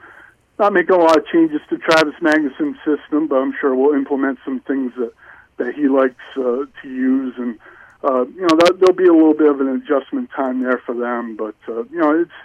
not 0.59 0.73
making 0.73 0.95
a 0.95 0.99
lot 0.99 1.17
of 1.17 1.27
changes 1.27 1.61
to 1.71 1.79
Travis 1.79 2.15
Magnuson's 2.21 2.77
system, 2.85 3.27
but 3.29 3.37
I'm 3.37 3.55
sure 3.61 3.75
we'll 3.75 3.95
implement 3.95 4.39
some 4.45 4.61
things 4.61 4.93
that 4.99 5.13
that 5.57 5.75
he 5.75 5.89
likes 5.89 6.15
uh, 6.37 6.65
to 6.83 6.89
use, 6.89 7.35
and 7.37 7.59
uh, 8.05 8.25
you 8.27 8.43
know 8.43 8.57
that, 8.59 8.79
there'll 8.79 8.95
be 8.95 9.07
a 9.07 9.13
little 9.13 9.35
bit 9.35 9.49
of 9.49 9.61
an 9.61 9.69
adjustment 9.69 10.31
time 10.35 10.63
there 10.63 10.83
for 10.85 10.95
them. 10.95 11.37
But 11.37 11.57
uh, 11.69 11.85
you 11.85 11.99
know 11.99 12.21
it's 12.21 12.39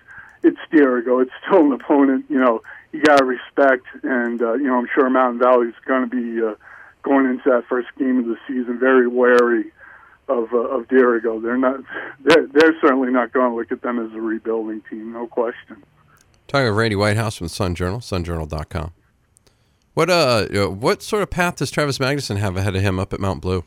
it's 0.43 0.59
Dirigo. 0.71 1.21
It's 1.21 1.31
still 1.45 1.61
an 1.61 1.71
opponent. 1.73 2.25
You 2.29 2.39
know 2.39 2.61
you 2.91 3.01
got 3.01 3.17
to 3.17 3.25
respect, 3.25 3.85
and 4.03 4.41
uh, 4.41 4.53
you 4.53 4.67
know 4.67 4.77
I'm 4.77 4.87
sure 4.93 5.09
Mountain 5.09 5.39
Valley's 5.39 5.73
going 5.85 6.09
to 6.09 6.15
be 6.15 6.45
uh, 6.45 6.55
going 7.03 7.25
into 7.25 7.49
that 7.49 7.65
first 7.67 7.89
game 7.97 8.19
of 8.19 8.25
the 8.25 8.37
season 8.47 8.79
very 8.79 9.07
wary 9.07 9.71
of 10.27 10.53
uh, 10.53 10.57
of 10.57 10.87
Dirigo. 10.87 11.41
They're 11.41 11.57
not. 11.57 11.81
They're, 12.23 12.47
they're 12.47 12.79
certainly 12.81 13.11
not 13.11 13.31
going 13.31 13.51
to 13.51 13.55
look 13.55 13.71
at 13.71 13.81
them 13.81 13.99
as 13.99 14.15
a 14.15 14.21
rebuilding 14.21 14.81
team. 14.89 15.13
No 15.13 15.27
question. 15.27 15.83
Talking 16.47 16.67
with 16.67 16.77
Randy 16.77 16.95
Whitehouse 16.95 17.37
from 17.37 17.45
the 17.45 17.53
Sun 17.53 17.75
Journal, 17.75 17.99
sunjournal.com. 17.99 18.91
What 19.93 20.09
uh, 20.09 20.47
what 20.67 21.01
sort 21.01 21.23
of 21.23 21.29
path 21.29 21.57
does 21.57 21.71
Travis 21.71 21.97
Magnuson 21.97 22.37
have 22.37 22.57
ahead 22.57 22.75
of 22.75 22.81
him 22.81 22.99
up 22.99 23.13
at 23.13 23.19
Mount 23.19 23.41
Blue? 23.41 23.63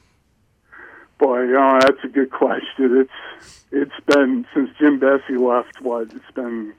Boy, 1.18 1.42
you 1.42 1.52
know, 1.52 1.78
that's 1.80 2.04
a 2.04 2.08
good 2.08 2.30
question. 2.30 2.98
It's 2.98 3.62
it's 3.72 4.04
been 4.06 4.46
since 4.54 4.70
Jim 4.78 4.98
Bessie 4.98 5.36
left. 5.36 5.80
What 5.80 6.12
it's 6.12 6.30
been 6.34 6.74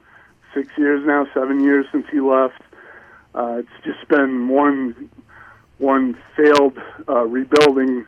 six 0.53 0.69
years 0.77 1.05
now, 1.05 1.27
seven 1.33 1.63
years 1.63 1.85
since 1.91 2.05
he 2.11 2.19
left. 2.19 2.61
Uh, 3.35 3.57
it's 3.59 3.83
just 3.83 4.07
been 4.07 4.49
one 4.49 5.09
one 5.79 6.17
failed 6.35 6.77
uh, 7.07 7.23
rebuilding 7.25 8.05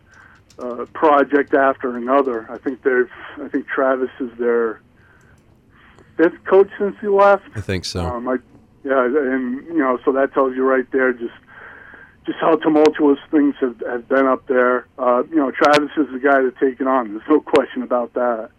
uh, 0.60 0.86
project 0.94 1.54
after 1.54 1.96
another. 1.96 2.50
I 2.50 2.58
think 2.58 2.84
they've. 2.84 3.12
I 3.44 3.48
think 3.48 3.68
Travis 3.68 4.10
is 4.20 4.32
their 4.38 4.82
fifth 6.18 6.44
coach 6.46 6.70
since 6.78 6.96
he 7.02 7.08
left. 7.08 7.46
I 7.56 7.62
think 7.62 7.86
so. 7.86 8.06
Um, 8.06 8.28
I, 8.28 8.38
yeah, 8.84 9.06
and 9.06 9.66
you 9.68 9.78
know, 9.78 10.00
so 10.04 10.12
that 10.14 10.34
tells 10.34 10.56
you 10.56 10.64
right 10.64 10.90
there 10.92 11.14
just 11.14 11.34
just 12.26 12.38
how 12.40 12.56
tumultuous 12.56 13.20
things 13.32 13.56
have, 13.60 13.82
have 13.88 14.08
been 14.08 14.28
up 14.28 14.46
there. 14.48 14.88
Uh, 14.98 15.24
you 15.30 15.38
know, 15.38 15.52
Travis 15.52 15.90
is 15.98 16.08
the 16.12 16.20
guy 16.20 16.42
to 16.42 16.52
take 16.60 16.80
it 16.80 16.88
on. 16.88 17.14
There's 17.14 17.28
no 17.30 17.40
question 17.56 17.82
about 17.82 18.14
that. 18.14 18.50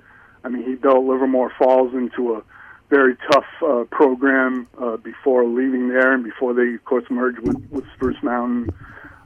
I 0.45 0.49
mean, 0.49 0.65
he 0.65 0.75
built 0.75 1.05
Livermore 1.05 1.53
Falls 1.57 1.95
into 1.95 2.35
a 2.35 2.43
very 2.91 3.17
tough 3.31 3.45
uh, 3.65 3.85
program 3.91 4.67
uh, 4.79 4.97
before 4.97 5.47
leaving 5.47 5.89
there, 5.89 6.13
and 6.13 6.25
before 6.25 6.53
they, 6.53 6.75
of 6.75 6.85
course, 6.85 7.05
merged 7.11 7.39
with, 7.39 7.65
with 7.71 7.85
Spruce 7.95 8.23
Mountain. 8.23 8.71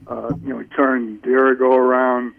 Uh, 0.05 0.33
you 0.41 0.49
know, 0.49 0.59
he 0.59 0.67
turned 0.67 1.21
Dirigo 1.23 1.75
around 1.75 2.33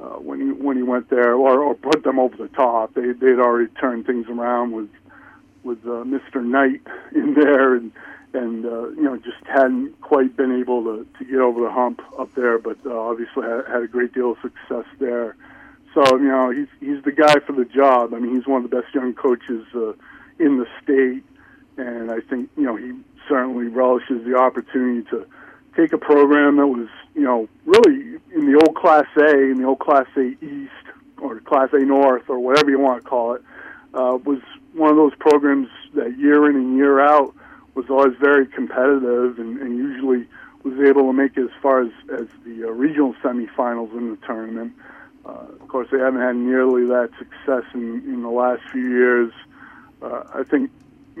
uh, 0.00 0.18
when 0.18 0.40
he 0.40 0.46
when 0.52 0.76
he 0.76 0.82
went 0.82 1.10
there, 1.10 1.34
or, 1.34 1.60
or 1.62 1.74
put 1.74 2.02
them 2.04 2.18
over 2.18 2.36
the 2.36 2.48
top. 2.48 2.94
They 2.94 3.12
they'd 3.12 3.38
already 3.38 3.70
turned 3.74 4.06
things 4.06 4.26
around 4.28 4.72
with 4.72 4.88
with 5.62 5.78
uh, 5.84 6.04
Mr. 6.04 6.42
Knight 6.42 6.80
in 7.14 7.34
there, 7.34 7.74
and 7.74 7.92
and 8.32 8.64
uh, 8.64 8.88
you 8.90 9.02
know 9.02 9.16
just 9.16 9.44
hadn't 9.44 10.00
quite 10.00 10.36
been 10.36 10.58
able 10.58 10.84
to 10.84 11.06
to 11.18 11.24
get 11.24 11.40
over 11.40 11.62
the 11.62 11.70
hump 11.70 12.00
up 12.18 12.34
there, 12.34 12.58
but 12.58 12.78
uh, 12.86 12.98
obviously 12.98 13.42
had, 13.42 13.66
had 13.66 13.82
a 13.82 13.88
great 13.88 14.14
deal 14.14 14.32
of 14.32 14.38
success 14.40 14.86
there. 14.98 15.36
So 15.94 16.02
you 16.16 16.28
know 16.28 16.50
he's 16.50 16.68
he's 16.80 17.02
the 17.04 17.12
guy 17.12 17.34
for 17.46 17.52
the 17.52 17.64
job. 17.64 18.14
I 18.14 18.18
mean 18.18 18.34
he's 18.34 18.46
one 18.46 18.64
of 18.64 18.70
the 18.70 18.80
best 18.80 18.94
young 18.94 19.14
coaches 19.14 19.66
uh, 19.74 19.92
in 20.38 20.58
the 20.58 20.66
state, 20.82 21.24
and 21.76 22.10
I 22.10 22.20
think 22.20 22.48
you 22.56 22.64
know 22.64 22.76
he 22.76 22.92
certainly 23.28 23.66
relishes 23.66 24.24
the 24.24 24.36
opportunity 24.36 25.08
to 25.10 25.26
take 25.76 25.92
a 25.92 25.98
program 25.98 26.56
that 26.56 26.66
was 26.66 26.88
you 27.14 27.22
know 27.22 27.48
really 27.64 28.18
in 28.34 28.50
the 28.50 28.60
old 28.66 28.76
Class 28.76 29.06
A, 29.16 29.50
in 29.50 29.58
the 29.58 29.66
old 29.66 29.78
Class 29.78 30.06
A 30.16 30.32
East 30.44 30.70
or 31.20 31.40
Class 31.40 31.68
A 31.72 31.80
North 31.80 32.28
or 32.28 32.38
whatever 32.38 32.70
you 32.70 32.78
want 32.78 33.02
to 33.02 33.08
call 33.08 33.34
it 33.34 33.42
uh, 33.94 34.18
was 34.24 34.40
one 34.74 34.90
of 34.90 34.96
those 34.96 35.14
programs 35.18 35.68
that 35.94 36.16
year 36.18 36.48
in 36.48 36.56
and 36.56 36.76
year 36.76 37.00
out 37.00 37.34
was 37.74 37.86
always 37.88 38.16
very 38.20 38.46
competitive 38.46 39.38
and, 39.38 39.58
and 39.60 39.76
usually 39.76 40.26
was 40.62 40.78
able 40.86 41.02
to 41.02 41.12
make 41.12 41.36
it 41.36 41.44
as 41.44 41.62
far 41.62 41.82
as, 41.82 41.92
as 42.12 42.26
the 42.44 42.64
uh, 42.64 42.70
regional 42.70 43.14
semifinals 43.22 43.92
in 43.96 44.10
the 44.10 44.18
tournament. 44.26 44.72
Uh, 45.24 45.46
of 45.60 45.68
course, 45.68 45.88
they 45.90 45.98
haven't 45.98 46.20
had 46.20 46.36
nearly 46.36 46.86
that 46.86 47.10
success 47.18 47.64
in, 47.74 48.02
in 48.04 48.22
the 48.22 48.28
last 48.28 48.62
few 48.70 48.88
years. 48.88 49.32
Uh, 50.02 50.22
I 50.34 50.42
think, 50.44 50.70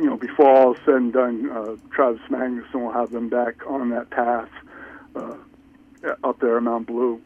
you 0.00 0.06
know, 0.06 0.16
before 0.16 0.48
all 0.48 0.74
is 0.74 0.80
said 0.86 0.94
and 0.94 1.12
done, 1.12 1.50
uh, 1.50 1.76
Travis 1.94 2.22
Magnuson 2.30 2.74
will 2.74 2.92
have 2.92 3.10
them 3.10 3.28
back 3.28 3.56
on 3.66 3.90
that 3.90 4.08
path 4.08 4.48
uh, 5.14 5.36
up 6.24 6.40
there 6.40 6.56
at 6.56 6.62
Mount 6.62 6.86
Blue. 6.86 7.20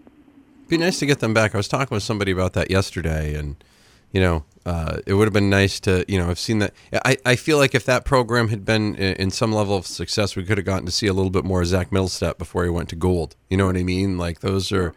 Be 0.67 0.77
nice 0.77 0.99
to 0.99 1.07
get 1.07 1.21
them 1.21 1.33
back. 1.33 1.55
I 1.55 1.59
was 1.59 1.69
talking 1.69 1.95
with 1.95 2.03
somebody 2.03 2.33
about 2.33 2.55
that 2.55 2.71
yesterday, 2.71 3.35
and 3.35 3.57
you 4.13 4.21
know, 4.21 4.45
uh, 4.67 4.99
it 5.07 5.15
would 5.15 5.27
have 5.27 5.33
been 5.33 5.51
nice 5.51 5.79
to, 5.81 6.05
you 6.09 6.19
know, 6.19 6.31
I've 6.31 6.39
seen 6.39 6.59
that. 6.61 6.73
I, 7.05 7.17
I 7.27 7.37
feel 7.37 7.59
like 7.59 7.75
if 7.75 7.85
that 7.87 8.05
program 8.05 8.49
had 8.49 8.65
been 8.65 8.95
in, 8.95 9.15
in 9.17 9.31
some 9.31 9.53
level 9.53 9.77
of 9.77 9.87
success, 9.87 10.37
we 10.37 10.45
could 10.45 10.57
have 10.57 10.65
gotten 10.65 10.87
to 10.87 10.93
see 10.93 11.07
a 11.07 11.13
little 11.13 11.31
bit 11.31 11.45
more 11.45 11.63
of 11.63 11.67
Zach 11.67 11.91
Middlestep 11.91 12.39
before 12.39 12.65
he 12.65 12.71
went 12.71 12.89
to 12.89 12.97
Gould. 12.97 13.37
You 13.51 13.57
know 13.57 13.67
what 13.67 13.77
I 13.77 13.83
mean? 13.83 14.17
Like 14.17 14.41
those 14.41 14.73
are, 14.73 14.95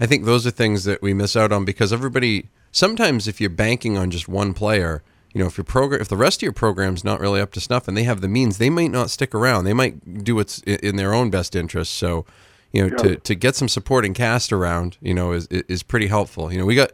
I 0.00 0.06
think 0.06 0.24
those 0.24 0.46
are 0.46 0.50
things 0.50 0.84
that 0.84 1.00
we 1.00 1.14
miss 1.14 1.36
out 1.36 1.52
on 1.52 1.64
because 1.64 1.92
everybody. 1.92 2.48
Sometimes 2.72 3.28
if 3.28 3.40
you're 3.40 3.50
banking 3.50 3.96
on 3.96 4.10
just 4.10 4.26
one 4.26 4.52
player, 4.52 5.04
you 5.34 5.40
know, 5.40 5.46
if 5.46 5.58
your 5.58 5.64
program, 5.64 6.00
if 6.00 6.08
the 6.08 6.16
rest 6.16 6.38
of 6.38 6.42
your 6.42 6.52
program's 6.52 7.04
not 7.04 7.20
really 7.20 7.40
up 7.40 7.52
to 7.52 7.60
snuff, 7.60 7.88
and 7.88 7.96
they 7.96 8.04
have 8.04 8.20
the 8.20 8.28
means, 8.28 8.58
they 8.58 8.70
might 8.70 8.92
not 8.92 9.10
stick 9.10 9.34
around. 9.34 9.64
They 9.64 9.74
might 9.74 10.24
do 10.24 10.36
what's 10.36 10.60
in 10.60 10.96
their 10.96 11.12
own 11.12 11.28
best 11.28 11.56
interest. 11.56 11.94
So, 11.94 12.24
you 12.72 12.82
know, 12.82 12.96
yeah. 12.96 13.02
to, 13.02 13.16
to 13.16 13.34
get 13.34 13.56
some 13.56 13.68
supporting 13.68 14.14
cast 14.14 14.52
around, 14.52 14.96
you 15.02 15.12
know, 15.12 15.32
is 15.32 15.46
is 15.48 15.82
pretty 15.82 16.06
helpful. 16.06 16.52
You 16.52 16.58
know, 16.58 16.64
we 16.64 16.76
got 16.76 16.92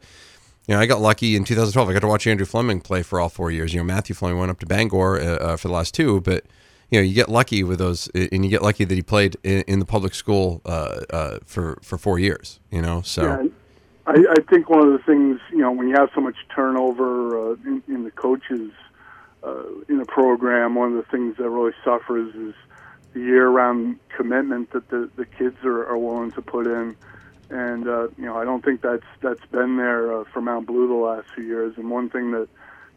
you 0.66 0.74
know, 0.74 0.80
I 0.80 0.86
got 0.86 1.00
lucky 1.00 1.36
in 1.36 1.44
2012. 1.44 1.88
I 1.88 1.92
got 1.92 2.00
to 2.00 2.06
watch 2.06 2.26
Andrew 2.26 2.46
Fleming 2.46 2.80
play 2.80 3.02
for 3.02 3.20
all 3.20 3.28
four 3.28 3.50
years. 3.50 3.74
You 3.74 3.80
know, 3.80 3.84
Matthew 3.84 4.14
Fleming 4.14 4.38
went 4.38 4.50
up 4.50 4.60
to 4.60 4.66
Bangor 4.66 5.20
uh, 5.20 5.24
uh, 5.24 5.56
for 5.56 5.68
the 5.68 5.74
last 5.74 5.94
two, 5.94 6.22
but 6.22 6.44
you 6.90 6.98
know, 6.98 7.04
you 7.04 7.14
get 7.14 7.28
lucky 7.28 7.62
with 7.62 7.78
those, 7.78 8.08
and 8.08 8.44
you 8.44 8.50
get 8.50 8.62
lucky 8.62 8.84
that 8.84 8.94
he 8.94 9.02
played 9.02 9.36
in, 9.44 9.62
in 9.62 9.78
the 9.80 9.84
public 9.84 10.14
school 10.14 10.62
uh, 10.64 11.00
uh, 11.10 11.38
for 11.44 11.78
for 11.82 11.98
four 11.98 12.18
years. 12.18 12.58
You 12.70 12.80
know, 12.80 13.02
so. 13.02 13.22
Yeah, 13.22 13.48
I, 14.10 14.32
I 14.32 14.42
think 14.48 14.68
one 14.68 14.86
of 14.86 14.92
the 14.92 15.04
things 15.04 15.40
you 15.50 15.58
know 15.58 15.72
when 15.72 15.88
you 15.88 15.94
have 15.96 16.10
so 16.14 16.20
much 16.20 16.36
turnover 16.54 17.52
uh, 17.52 17.56
in, 17.64 17.82
in 17.88 18.04
the 18.04 18.10
coaches 18.10 18.72
uh, 19.42 19.64
in 19.88 20.00
a 20.00 20.06
program, 20.06 20.74
one 20.74 20.96
of 20.96 20.96
the 20.96 21.10
things 21.10 21.36
that 21.36 21.48
really 21.48 21.72
suffers 21.84 22.34
is 22.34 22.54
the 23.12 23.20
year-round 23.20 23.98
commitment 24.16 24.70
that 24.72 24.88
the 24.88 25.10
the 25.16 25.24
kids 25.24 25.56
are, 25.64 25.86
are 25.86 25.98
willing 25.98 26.32
to 26.32 26.42
put 26.42 26.66
in 26.66 26.96
and 27.50 27.88
uh, 27.88 28.08
you 28.16 28.24
know 28.24 28.36
I 28.36 28.44
don't 28.44 28.64
think 28.64 28.80
that's 28.80 29.06
that's 29.20 29.44
been 29.46 29.76
there 29.76 30.20
uh, 30.20 30.24
for 30.32 30.40
Mount 30.40 30.66
Blue 30.66 30.86
the 30.86 30.94
last 30.94 31.28
few 31.34 31.44
years. 31.44 31.76
And 31.76 31.90
one 31.90 32.08
thing 32.08 32.30
that 32.30 32.48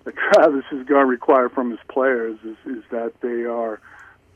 that 0.03 0.15
Travis 0.33 0.65
is 0.71 0.85
going 0.85 1.01
to 1.01 1.05
require 1.05 1.49
from 1.49 1.71
his 1.71 1.79
players 1.89 2.39
is 2.43 2.57
is 2.65 2.83
that 2.91 3.13
they 3.21 3.43
are 3.43 3.79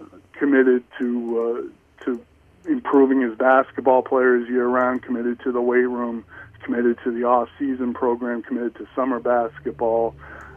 uh, 0.01 0.05
committed 0.33 0.83
to 0.97 1.71
uh, 2.01 2.03
to 2.05 2.21
improving 2.67 3.21
his 3.21 3.37
basketball 3.37 4.01
players 4.01 4.49
year 4.49 4.67
round, 4.67 5.03
committed 5.03 5.39
to 5.41 5.51
the 5.51 5.61
weight 5.61 5.87
room, 5.87 6.25
committed 6.67 6.99
to 7.01 7.11
the 7.11 7.23
off 7.23 7.47
season 7.57 7.93
program, 7.93 8.43
committed 8.43 8.75
to 8.75 8.85
summer 8.93 9.19
basketball. 9.19 10.13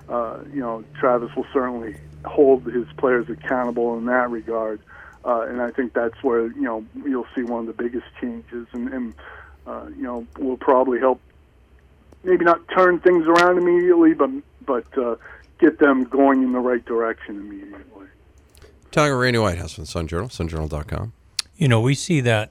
Uh, 0.09 0.41
you 0.53 0.61
know, 0.61 0.83
Travis 0.99 1.31
will 1.37 1.47
certainly 1.53 1.97
hold 2.25 2.67
his 2.67 2.87
players 2.97 3.31
accountable 3.31 3.97
in 3.97 4.07
that 4.07 4.29
regard. 4.29 4.81
Uh, 5.25 5.43
and 5.43 5.63
I 5.63 5.71
think 5.71 5.93
that's 5.93 6.21
where 6.23 6.49
you 6.49 6.63
know 6.63 6.85
you'll 7.05 7.29
see 7.35 7.43
one 7.43 7.61
of 7.61 7.67
the 7.67 7.81
biggest 7.81 8.07
changes. 8.21 8.67
And, 8.73 8.93
and 8.93 9.15
uh, 9.67 9.87
you 9.97 10.03
know, 10.03 10.27
will 10.39 10.57
probably 10.57 10.99
help 10.99 11.21
maybe 12.25 12.45
not 12.45 12.61
turn 12.69 12.99
things 12.99 13.27
around 13.29 13.59
immediately, 13.59 14.15
but 14.15 14.31
but 14.67 14.99
uh, 14.99 15.15
get 15.59 15.79
them 15.79 16.05
going 16.05 16.43
in 16.43 16.53
the 16.53 16.59
right 16.59 16.85
direction 16.85 17.37
immediately. 17.37 18.07
Talking 18.91 19.15
Randy 19.15 19.39
Whitehouse 19.39 19.75
from 19.75 19.85
the 19.85 19.91
Sun 19.91 20.09
Journal, 20.09 20.29
sunjournal.com. 20.29 21.13
You 21.57 21.69
know, 21.69 21.81
we 21.81 21.95
see 21.95 22.21
that 22.23 22.51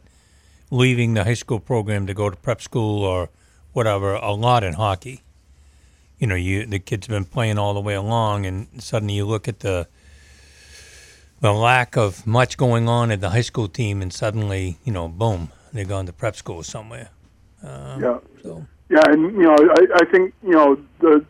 leaving 0.72 1.16
the 1.16 1.26
high 1.26 1.34
school 1.34 1.60
program 1.60 2.08
to 2.08 2.14
go 2.14 2.30
to 2.30 2.38
prep 2.38 2.62
school 2.62 3.04
or 3.04 3.30
whatever 3.74 4.14
a 4.14 4.32
lot 4.32 4.64
in 4.64 4.74
hockey. 4.74 5.22
You 6.18 6.28
know, 6.28 6.36
you 6.36 6.66
the 6.66 6.80
kids 6.80 7.08
have 7.08 7.14
been 7.14 7.26
playing 7.26 7.58
all 7.58 7.74
the 7.74 7.80
way 7.80 7.94
along, 7.94 8.46
and 8.46 8.68
suddenly 8.78 9.16
you 9.16 9.26
look 9.26 9.48
at 9.48 9.60
the 9.60 9.88
the 11.42 11.54
lack 11.54 11.96
of 11.96 12.28
much 12.28 12.58
going 12.58 12.90
on 12.90 13.12
at 13.12 13.22
the 13.22 13.30
high 13.30 13.42
school 13.42 13.70
team, 13.70 14.02
and 14.02 14.12
suddenly, 14.12 14.78
you 14.84 14.92
know, 14.92 15.08
boom, 15.08 15.52
they're 15.72 15.86
going 15.86 16.06
to 16.06 16.14
prep 16.14 16.36
school 16.36 16.64
somewhere. 16.64 17.10
Um, 17.64 18.02
yeah. 18.02 18.20
So. 18.44 18.66
Yeah, 18.90 19.04
and 19.06 19.34
you 19.34 19.44
know, 19.44 19.56
I, 19.56 20.02
I 20.02 20.06
think 20.06 20.34
you 20.44 20.52
know 20.52 20.78
the 21.00 21.24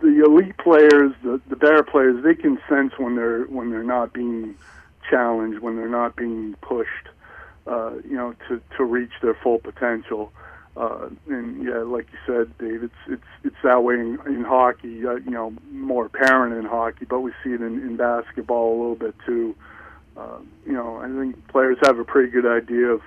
the 0.00 0.24
elite 0.24 0.56
players, 0.58 1.12
the 1.22 1.40
the 1.48 1.56
better 1.56 1.82
players, 1.82 2.22
they 2.24 2.34
can 2.34 2.58
sense 2.68 2.92
when 2.98 3.16
they're 3.16 3.44
when 3.44 3.70
they're 3.70 3.84
not 3.84 4.12
being 4.12 4.56
challenged, 5.08 5.60
when 5.60 5.76
they're 5.76 5.88
not 5.88 6.16
being 6.16 6.54
pushed, 6.62 7.08
uh, 7.66 7.92
you 8.04 8.16
know, 8.16 8.34
to 8.48 8.60
to 8.76 8.84
reach 8.84 9.12
their 9.22 9.34
full 9.34 9.58
potential. 9.58 10.32
Uh, 10.76 11.08
and 11.28 11.64
yeah, 11.64 11.78
like 11.78 12.06
you 12.12 12.18
said, 12.26 12.58
Dave, 12.58 12.82
it's 12.82 12.94
it's 13.08 13.24
it's 13.44 13.56
that 13.64 13.82
way 13.82 13.94
in, 13.94 14.18
in 14.26 14.44
hockey. 14.44 15.06
Uh, 15.06 15.14
you 15.14 15.30
know, 15.30 15.54
more 15.70 16.06
apparent 16.06 16.54
in 16.54 16.66
hockey, 16.66 17.06
but 17.06 17.20
we 17.20 17.32
see 17.42 17.50
it 17.50 17.62
in, 17.62 17.80
in 17.80 17.96
basketball 17.96 18.76
a 18.76 18.78
little 18.78 18.94
bit 18.94 19.14
too. 19.24 19.54
Uh, 20.16 20.38
you 20.66 20.72
know, 20.72 20.98
I 20.98 21.08
think 21.18 21.48
players 21.48 21.78
have 21.82 21.98
a 21.98 22.04
pretty 22.04 22.30
good 22.30 22.46
idea 22.46 22.88
of 22.88 23.00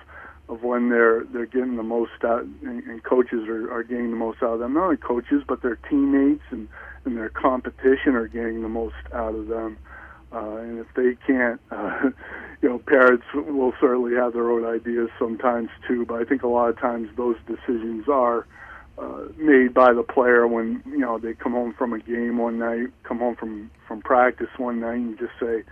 of 0.48 0.64
when 0.64 0.90
they're 0.90 1.24
they're 1.26 1.46
getting 1.46 1.76
the 1.76 1.84
most 1.84 2.24
out, 2.24 2.42
and, 2.42 2.84
and 2.84 3.04
coaches 3.04 3.48
are, 3.48 3.72
are 3.72 3.84
getting 3.84 4.10
the 4.10 4.18
most 4.18 4.42
out 4.42 4.54
of 4.54 4.60
them. 4.60 4.74
Not 4.74 4.86
only 4.86 4.98
coaches, 4.98 5.44
but 5.48 5.62
their 5.62 5.76
teammates 5.76 6.44
and 6.50 6.68
and 7.06 7.16
their 7.16 7.30
competition 7.30 8.16
are 8.16 8.28
getting 8.28 8.64
the 8.64 8.70
most 8.70 8.96
out 9.14 9.36
of 9.36 9.48
them. 9.48 9.78
Uh, 10.32 10.58
and 10.58 10.80
if 10.80 10.88
they 10.96 11.16
can't, 11.26 11.60
uh, 11.72 12.10
you 12.62 12.70
know, 12.70 12.80
parents 12.80 13.26
will 13.34 13.74
certainly 13.80 14.16
have 14.16 14.34
their 14.34 14.50
own 14.52 14.66
ideas 14.66 15.10
sometimes 15.18 15.70
too. 15.88 16.06
But 16.06 16.22
I 16.22 16.26
think 16.26 16.44
a 16.44 16.48
lot 16.48 16.70
of 16.70 16.80
times 16.80 17.10
those 17.18 17.38
decisions 17.48 18.08
are 18.08 18.46
uh, 18.98 19.24
made 19.38 19.74
by 19.74 19.94
the 19.94 20.04
player 20.04 20.48
when 20.48 20.84
you 20.86 21.00
know 21.00 21.18
they 21.18 21.34
come 21.34 21.54
home 21.54 21.74
from 21.78 21.94
a 21.94 22.00
game 22.00 22.38
one 22.38 22.60
night, 22.60 22.88
come 23.04 23.20
home 23.20 23.36
from 23.36 23.72
from 23.88 24.02
practice 24.02 24.50
one 24.58 24.80
night, 24.82 24.98
and 24.98 25.18
just 25.18 25.32
say, 25.40 25.64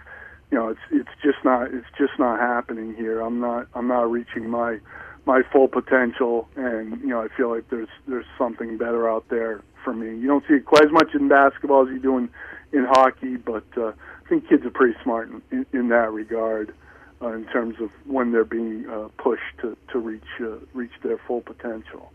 you 0.49 0.57
know, 0.57 0.69
it's 0.69 0.79
it's 0.91 1.09
just 1.21 1.43
not 1.43 1.73
it's 1.73 1.87
just 1.97 2.13
not 2.17 2.39
happening 2.39 2.95
here. 2.95 3.19
I'm 3.19 3.39
not 3.39 3.67
I'm 3.75 3.87
not 3.87 4.09
reaching 4.09 4.49
my 4.49 4.79
my 5.25 5.41
full 5.51 5.67
potential, 5.67 6.47
and 6.55 7.01
you 7.01 7.07
know, 7.07 7.21
I 7.21 7.27
feel 7.35 7.53
like 7.53 7.69
there's 7.69 7.89
there's 8.07 8.25
something 8.37 8.77
better 8.77 9.09
out 9.09 9.25
there 9.29 9.61
for 9.83 9.93
me. 9.93 10.17
You 10.19 10.27
don't 10.27 10.43
see 10.47 10.55
it 10.55 10.65
quite 10.65 10.85
as 10.85 10.91
much 10.91 11.13
in 11.13 11.27
basketball 11.27 11.85
as 11.85 11.93
you 11.93 11.99
do 11.99 12.17
in 12.17 12.29
in 12.71 12.85
hockey, 12.85 13.35
but 13.35 13.65
uh, 13.77 13.91
I 14.27 14.29
think 14.29 14.49
kids 14.49 14.65
are 14.65 14.71
pretty 14.71 14.97
smart 15.03 15.29
in, 15.29 15.41
in, 15.51 15.65
in 15.71 15.89
that 15.89 16.11
regard. 16.11 16.73
Uh, 17.19 17.29
in 17.29 17.45
terms 17.45 17.81
of 17.81 17.89
when 18.05 18.31
they're 18.31 18.45
being 18.45 18.87
uh, 18.87 19.07
pushed 19.17 19.41
to, 19.59 19.75
to 19.91 19.97
reach 19.97 20.21
uh, 20.39 20.57
reach 20.75 20.91
their 21.01 21.17
full 21.17 21.41
potential. 21.41 22.11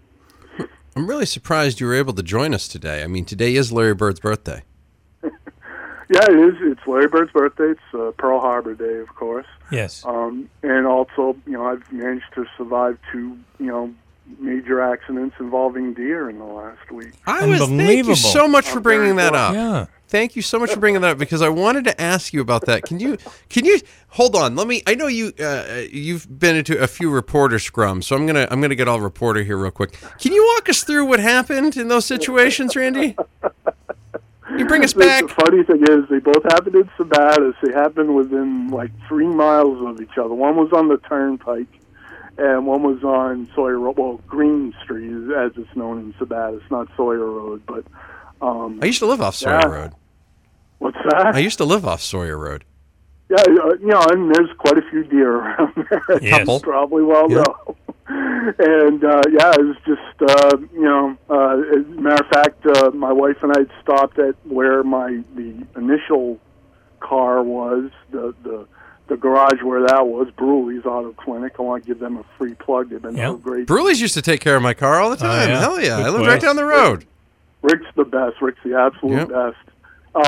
I'm 0.95 1.09
really 1.09 1.27
surprised 1.27 1.81
you 1.81 1.89
were 1.89 1.95
able 1.97 2.13
to 2.13 2.23
join 2.23 2.55
us 2.55 2.69
today. 2.69 3.03
I 3.03 3.09
mean, 3.09 3.25
today 3.25 3.57
is 3.57 3.73
Larry 3.73 3.95
Bird's 3.95 4.21
birthday. 4.21 4.63
Yeah, 6.13 6.27
it 6.29 6.39
is. 6.39 6.55
It's 6.61 6.87
Larry 6.87 7.09
Bird's 7.09 7.33
birthday. 7.33 7.71
It's 7.71 7.95
uh, 7.95 8.11
Pearl 8.19 8.39
Harbor 8.39 8.75
Day, 8.75 8.99
of 8.99 9.15
course. 9.15 9.47
Yes. 9.71 10.05
Um, 10.05 10.51
and 10.63 10.87
also, 10.87 11.35
you 11.47 11.53
know, 11.53 11.65
I've 11.65 11.91
managed 11.91 12.27
to 12.35 12.45
survive 12.59 12.99
two, 13.11 13.39
you 13.59 13.67
know, 13.67 13.95
major 14.39 14.81
accidents 14.81 15.37
involving 15.41 15.95
deer 15.95 16.31
in 16.31 16.39
the 16.39 16.45
last 16.45 16.91
week. 16.91 17.13
I 17.27 17.47
was. 17.47 17.61
Thank 17.61 18.07
you 18.07 18.15
so 18.15 18.49
much 18.49 18.69
for 18.69 18.81
bringing 18.81 19.17
that 19.17 19.35
up. 19.35 19.55
Yeah. 19.55 19.87
Thank 20.09 20.37
you 20.37 20.43
so 20.43 20.59
much 20.59 20.71
for 20.71 20.79
bringing 20.79 21.01
that 21.01 21.13
up 21.13 21.19
because 21.19 21.41
I 21.41 21.49
wanted 21.49 21.85
to 21.85 21.99
ask 21.99 22.35
you 22.35 22.43
about 22.43 22.67
that. 22.67 22.83
Can 22.83 23.01
you 23.01 23.17
can 23.49 23.65
you 23.65 23.81
hold 24.09 24.37
on? 24.37 24.55
Let 24.55 24.67
me. 24.67 24.83
I 24.87 24.95
know 24.95 25.07
you 25.07 25.33
uh, 25.41 25.85
you've 25.91 26.39
been 26.39 26.57
into 26.57 26.79
a 26.79 26.87
few 26.87 27.11
reporter 27.11 27.57
scrums, 27.57 28.05
so 28.05 28.17
I'm 28.17 28.27
gonna 28.27 28.47
I'm 28.51 28.61
gonna 28.61 28.75
get 28.75 28.89
all 28.89 29.01
reporter 29.01 29.43
here 29.43 29.57
real 29.57 29.71
quick. 29.71 29.99
Can 30.19 30.35
you 30.35 30.45
walk 30.55 30.69
us 30.69 30.85
through 30.85 31.07
what 31.07 31.19
happened 31.19 31.79
in 31.79 31.89
those 31.89 32.05
situations, 32.05 32.77
Randy? 32.77 33.17
You 34.59 34.67
bring 34.67 34.85
us 34.85 34.93
back. 34.93 35.29
The 35.29 35.35
funny 35.35 35.63
thing 35.63 35.83
is, 35.89 36.09
they 36.11 36.19
both 36.19 36.43
happened 36.43 36.75
in 36.75 36.85
Sabattus. 36.99 37.55
They 37.63 37.73
happened 37.73 38.15
within 38.15 38.69
like 38.69 38.91
three 39.09 39.27
miles 39.27 39.83
of 39.87 39.99
each 40.01 40.19
other. 40.19 40.35
One 40.35 40.57
was 40.57 40.71
on 40.75 40.89
the 40.89 40.99
Turnpike, 40.99 41.69
and 42.39 42.67
one 42.67 42.83
was 42.83 43.03
on 43.05 43.49
Sawyer 43.55 43.79
Road. 43.79 43.97
Well, 43.99 44.21
Green 44.27 44.75
Street, 44.83 45.13
as 45.37 45.53
it's 45.57 45.77
known 45.77 45.99
in 45.99 46.13
Sabattus, 46.15 46.63
not 46.71 46.89
Sawyer 46.97 47.31
Road. 47.31 47.63
But 47.67 47.85
um, 48.41 48.79
I 48.83 48.87
used 48.87 49.01
to 49.01 49.07
live 49.07 49.21
off 49.21 49.37
Sawyer 49.37 49.61
yeah. 49.61 49.67
Road. 49.67 49.93
What's 50.79 50.99
that? 51.11 51.35
I 51.35 51.39
used 51.39 51.59
to 51.59 51.65
live 51.65 51.87
off 51.87 52.03
Sawyer 52.03 52.37
Road. 52.37 52.65
Yeah, 53.31 53.37
uh, 53.41 53.75
you 53.81 53.87
know, 53.87 54.05
and 54.11 54.35
there's 54.35 54.51
quite 54.59 54.77
a 54.79 54.83
few 54.91 55.05
deer 55.05 55.37
around 55.37 55.73
there. 55.91 56.03
Yes. 56.23 56.47
You 56.47 56.61
probably 56.61 57.03
well 57.03 57.31
Yeah. 57.31 57.37
know. 57.47 57.77
and 58.09 59.05
uh, 59.05 59.23
yeah, 59.31 59.53
it 59.53 59.65
was 59.65 59.77
just 59.87 60.31
uh, 60.31 60.57
you 60.73 60.83
know, 60.83 61.17
uh, 61.31 61.57
as 61.79 61.87
a 61.87 62.01
matter 62.01 62.25
of 62.25 62.31
fact, 62.31 62.67
uh, 62.67 62.91
my 62.91 63.13
wife 63.13 63.37
and 63.43 63.53
I 63.57 63.61
had 63.61 63.71
stopped 63.81 64.19
at 64.19 64.35
where 64.45 64.83
my 64.83 65.23
the 65.37 65.65
initial 65.77 66.39
car 67.01 67.43
was, 67.43 67.91
the 68.11 68.35
the 68.43 68.67
the 69.09 69.17
garage 69.17 69.63
where 69.63 69.83
that 69.87 70.07
was, 70.07 70.29
Bruley's 70.37 70.87
Auto 70.87 71.13
Clinic. 71.13 71.55
I 71.59 71.63
want 71.63 71.83
to 71.85 71.87
give 71.89 71.99
them 71.99 72.17
a 72.19 72.25
free 72.39 72.55
plug. 72.55 72.91
They've 72.91 73.03
been 73.03 73.17
Yeah. 73.17 73.29
so 73.31 73.37
great. 73.37 73.67
Bruley's 73.67 74.01
used 74.01 74.15
to 74.15 74.23
take 74.23 74.41
care 74.41 74.57
of 74.57 74.63
my 74.63 74.75
car 74.75 75.01
all 75.01 75.11
the 75.11 75.17
time. 75.17 75.49
yeah. 75.51 75.61
Hell 75.61 75.81
yeah! 75.81 75.97
Good 75.99 76.07
I 76.07 76.09
lived 76.11 76.27
right 76.27 76.41
down 76.41 76.57
the 76.57 76.65
road. 76.65 77.05
Rick's 77.63 77.87
the 77.97 78.05
best. 78.05 78.41
Rick's 78.41 78.61
the 78.65 78.77
absolute 78.79 79.17
Yep. 79.17 79.29
best. 79.29 79.57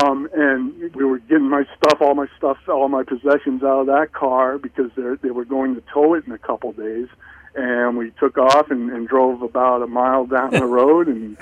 Um, 0.03 0.27
and 0.33 0.73
we 0.95 1.05
were 1.05 1.19
getting 1.19 1.47
my 1.49 1.63
stuff, 1.77 2.01
all 2.01 2.15
my 2.15 2.27
stuff, 2.37 2.57
all 2.67 2.87
my 2.89 3.03
possessions 3.03 3.61
out 3.63 3.81
of 3.81 3.85
that 3.87 4.13
car 4.13 4.57
because 4.57 4.89
they 4.95 5.03
they 5.21 5.31
were 5.31 5.45
going 5.45 5.75
to 5.75 5.81
tow 5.93 6.13
it 6.15 6.25
in 6.25 6.31
a 6.33 6.37
couple 6.39 6.71
days. 6.73 7.07
And 7.55 7.95
we 7.97 8.11
took 8.19 8.37
off 8.37 8.69
and, 8.71 8.89
and 8.91 9.07
drove 9.07 9.41
about 9.41 9.81
a 9.83 9.87
mile 9.87 10.25
down 10.25 10.51
the 10.51 10.65
road, 10.79 11.07
and 11.07 11.37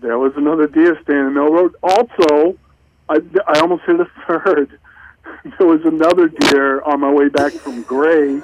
there 0.00 0.18
was 0.18 0.32
another 0.36 0.66
deer 0.66 0.98
standing 1.02 1.26
in 1.26 1.34
the 1.34 1.40
middle 1.42 1.58
of 1.66 1.72
the 1.72 1.78
road. 1.88 2.08
Also, 2.18 2.58
I, 3.08 3.20
I 3.46 3.60
almost 3.60 3.82
hit 3.84 4.00
a 4.00 4.06
third. 4.26 4.78
There 5.58 5.66
was 5.66 5.84
another 5.84 6.28
deer 6.28 6.82
on 6.82 7.00
my 7.00 7.12
way 7.12 7.28
back 7.28 7.52
from 7.52 7.82
Gray 7.82 8.40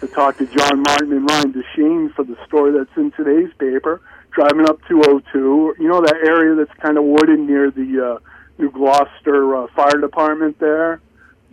to 0.00 0.08
talk 0.08 0.38
to 0.38 0.46
John 0.46 0.82
Martin 0.82 1.12
and 1.12 1.28
Ryan 1.28 1.52
DeShane 1.52 2.14
for 2.14 2.24
the 2.24 2.36
story 2.46 2.72
that's 2.72 2.96
in 2.96 3.10
today's 3.12 3.52
paper. 3.58 4.00
Driving 4.32 4.68
up 4.68 4.78
202, 4.88 5.76
you 5.78 5.88
know 5.88 6.00
that 6.00 6.16
area 6.26 6.54
that's 6.54 6.72
kind 6.80 6.98
of 6.98 7.04
wooded 7.04 7.40
near 7.40 7.70
the 7.70 8.14
uh, 8.14 8.18
New 8.58 8.70
Gloucester 8.70 9.56
uh, 9.56 9.66
Fire 9.68 10.00
Department 10.00 10.58
there. 10.58 11.00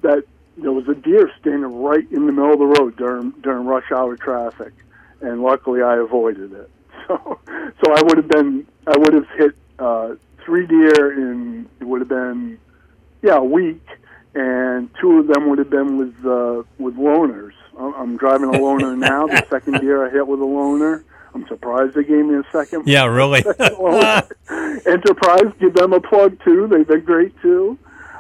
That 0.02 0.24
there 0.58 0.72
was 0.72 0.88
a 0.88 0.96
deer 0.96 1.32
standing 1.40 1.82
right 1.82 2.10
in 2.12 2.26
the 2.26 2.32
middle 2.32 2.54
of 2.54 2.60
the 2.60 2.66
road 2.66 2.98
during 2.98 3.32
during 3.42 3.66
rush 3.66 3.92
hour 3.92 4.16
traffic, 4.16 4.74
and 5.22 5.42
luckily 5.42 5.82
I 5.82 5.98
avoided 5.98 6.54
it. 6.54 6.70
So, 7.08 7.40
so 7.84 7.92
I 7.92 8.04
would 8.04 8.18
have 8.18 8.28
been 8.28 8.68
I 8.86 8.96
would 8.96 9.14
have 9.16 9.28
hit 9.30 9.56
uh, 9.80 10.14
three 10.46 10.68
deer 10.68 11.14
in 11.14 11.68
it 11.80 11.84
would 11.84 12.02
have 12.02 12.10
been 12.10 12.60
yeah 13.24 13.38
a 13.38 13.44
week, 13.44 13.84
and 14.36 14.90
two 15.00 15.20
of 15.20 15.28
them 15.28 15.50
would 15.50 15.58
have 15.60 15.70
been 15.70 15.98
with 15.98 16.16
uh, 16.26 16.64
with 16.78 16.96
loaners. 16.96 17.54
I'm 17.78 17.94
I'm 17.96 18.18
driving 18.18 18.50
a 18.50 18.58
loaner 18.58 18.98
now. 19.10 19.28
The 19.28 19.46
second 19.50 19.82
year 19.84 20.06
I 20.06 20.10
hit 20.10 20.28
with 20.28 20.40
a 20.40 20.44
loaner. 20.44 21.04
I'm 21.34 21.48
surprised 21.48 21.94
they 21.94 22.04
gave 22.04 22.26
me 22.26 22.36
a 22.36 22.44
second. 22.52 22.88
Yeah, 22.88 23.06
really. 23.06 23.44
Enterprise, 24.86 25.54
give 25.60 25.74
them 25.76 25.94
a 25.94 26.00
plug 26.02 26.44
too. 26.44 26.68
They've 26.68 26.88
been 26.88 27.02
great 27.02 27.40
too. 27.42 27.78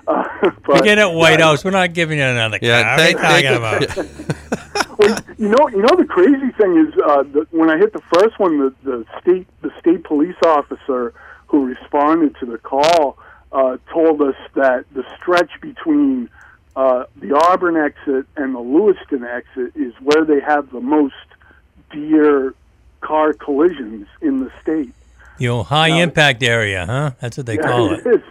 Uh, 0.07 0.27
but, 0.65 0.77
Forget 0.77 0.97
it, 0.99 1.11
Whitehouse. 1.11 1.63
We're 1.65 1.71
not 1.71 1.93
giving 1.93 2.19
you 2.19 2.23
another 2.25 2.59
Yeah, 2.61 2.83
car. 2.83 2.97
thank, 2.97 3.17
what 3.17 3.25
are 3.25 3.39
you 3.39 3.87
talking 3.87 3.97
about? 3.97 4.99
Well, 4.99 5.17
you 5.37 5.47
know, 5.47 5.69
you 5.69 5.81
know 5.81 5.95
the 5.95 6.05
crazy 6.05 6.51
thing 6.57 6.77
is 6.87 6.93
uh, 7.03 7.23
the, 7.23 7.47
when 7.51 7.69
I 7.69 7.77
hit 7.77 7.93
the 7.93 8.01
first 8.13 8.37
one, 8.37 8.59
the, 8.59 8.73
the 8.83 9.05
state 9.21 9.47
the 9.61 9.71
state 9.79 10.03
police 10.03 10.35
officer 10.45 11.13
who 11.47 11.65
responded 11.65 12.35
to 12.41 12.45
the 12.45 12.57
call 12.57 13.17
uh, 13.51 13.77
told 13.91 14.21
us 14.21 14.35
that 14.55 14.85
the 14.93 15.03
stretch 15.17 15.51
between 15.61 16.29
uh, 16.75 17.05
the 17.17 17.35
Auburn 17.35 17.77
exit 17.77 18.25
and 18.35 18.55
the 18.55 18.59
Lewiston 18.59 19.23
exit 19.23 19.75
is 19.75 19.93
where 20.01 20.23
they 20.23 20.39
have 20.39 20.71
the 20.71 20.79
most 20.79 21.15
deer 21.91 22.53
car 23.01 23.33
collisions 23.33 24.07
in 24.21 24.39
the 24.39 24.51
state. 24.61 24.93
You 25.37 25.47
know, 25.49 25.63
high 25.63 26.01
impact 26.01 26.43
area, 26.43 26.85
huh? 26.85 27.11
That's 27.19 27.37
what 27.37 27.45
they 27.45 27.57
call 27.57 27.93
it. 27.93 28.05
it 28.05 28.15
is. 28.15 28.21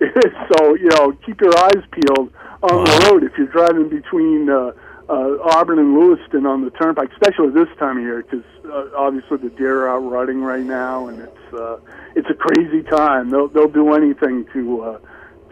It 0.00 0.24
is. 0.24 0.32
So 0.56 0.74
you 0.74 0.88
know, 0.90 1.12
keep 1.24 1.40
your 1.40 1.56
eyes 1.58 1.82
peeled 1.90 2.32
on 2.62 2.84
the 2.84 3.10
road 3.10 3.24
if 3.24 3.36
you're 3.36 3.48
driving 3.48 3.88
between 3.88 4.48
uh, 4.48 4.72
uh, 5.08 5.36
Auburn 5.42 5.78
and 5.78 5.98
Lewiston 5.98 6.46
on 6.46 6.64
the 6.64 6.70
turnpike, 6.70 7.10
especially 7.12 7.50
this 7.50 7.68
time 7.78 7.98
of 7.98 8.02
year, 8.02 8.22
because 8.22 8.44
uh, 8.64 8.88
obviously 8.96 9.36
the 9.38 9.50
deer 9.50 9.86
are 9.86 9.96
out 9.96 10.10
rutting 10.10 10.40
right 10.42 10.64
now, 10.64 11.08
and 11.08 11.20
it's 11.20 11.41
uh, 11.54 11.76
it's 12.14 12.28
a 12.30 12.34
crazy 12.34 12.82
time. 12.82 13.30
They'll 13.30 13.48
they'll 13.48 13.68
do 13.68 13.92
anything 13.94 14.46
to 14.52 14.80
uh, 14.82 14.98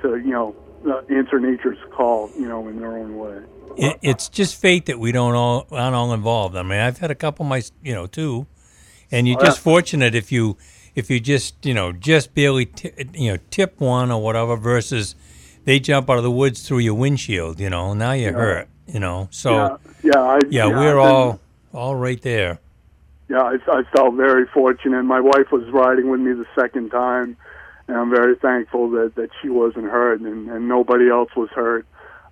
to 0.02 0.16
you 0.16 0.30
know 0.32 0.54
uh, 0.86 1.02
answer 1.08 1.38
nature's 1.40 1.78
call, 1.90 2.30
you 2.38 2.48
know, 2.48 2.66
in 2.68 2.78
their 2.80 2.96
own 2.96 3.16
way. 3.18 3.38
it. 3.76 3.98
It's 4.02 4.28
just 4.28 4.60
fate 4.60 4.86
that 4.86 4.98
we 4.98 5.12
don't 5.12 5.34
all 5.34 5.66
aren't 5.70 5.94
all 5.94 6.12
involved. 6.12 6.56
I 6.56 6.62
mean, 6.62 6.80
I've 6.80 6.98
had 6.98 7.10
a 7.10 7.14
couple 7.14 7.44
of 7.44 7.50
my, 7.50 7.62
you 7.82 7.94
know, 7.94 8.06
too, 8.06 8.46
and 9.10 9.26
you're 9.28 9.38
Oh, 9.40 9.44
just 9.44 9.58
yeah. 9.58 9.62
fortunate 9.72 10.14
if 10.14 10.30
you 10.32 10.56
if 10.94 11.08
you 11.10 11.20
just 11.20 11.64
you 11.64 11.74
know 11.74 11.92
just 11.92 12.34
barely 12.34 12.66
t- 12.66 12.92
you 13.14 13.32
know 13.32 13.38
tip 13.50 13.80
one 13.80 14.10
or 14.10 14.22
whatever 14.22 14.56
versus 14.56 15.14
they 15.64 15.78
jump 15.78 16.08
out 16.10 16.16
of 16.16 16.24
the 16.24 16.30
woods 16.30 16.66
through 16.66 16.78
your 16.78 16.94
windshield. 16.94 17.60
You 17.60 17.70
know, 17.70 17.94
now 17.94 18.12
you're 18.12 18.32
hurt. 18.32 18.68
You 18.86 18.98
know, 18.98 19.28
so 19.30 19.50
yeah, 19.54 19.76
yeah, 20.02 20.20
I, 20.20 20.38
yeah, 20.48 20.66
we're 20.66 20.98
all 20.98 21.38
all 21.72 21.94
right 21.94 22.20
there. 22.22 22.58
Yeah, 23.30 23.42
I, 23.42 23.58
I 23.68 23.82
felt 23.96 24.14
very 24.14 24.44
fortunate. 24.46 25.04
My 25.04 25.20
wife 25.20 25.52
was 25.52 25.62
riding 25.70 26.10
with 26.10 26.20
me 26.20 26.32
the 26.32 26.46
second 26.58 26.90
time, 26.90 27.36
and 27.86 27.96
I'm 27.96 28.10
very 28.10 28.34
thankful 28.34 28.90
that 28.90 29.14
that 29.14 29.30
she 29.40 29.48
wasn't 29.48 29.84
hurt 29.84 30.20
and, 30.20 30.50
and 30.50 30.68
nobody 30.68 31.08
else 31.08 31.30
was 31.36 31.48
hurt. 31.50 31.86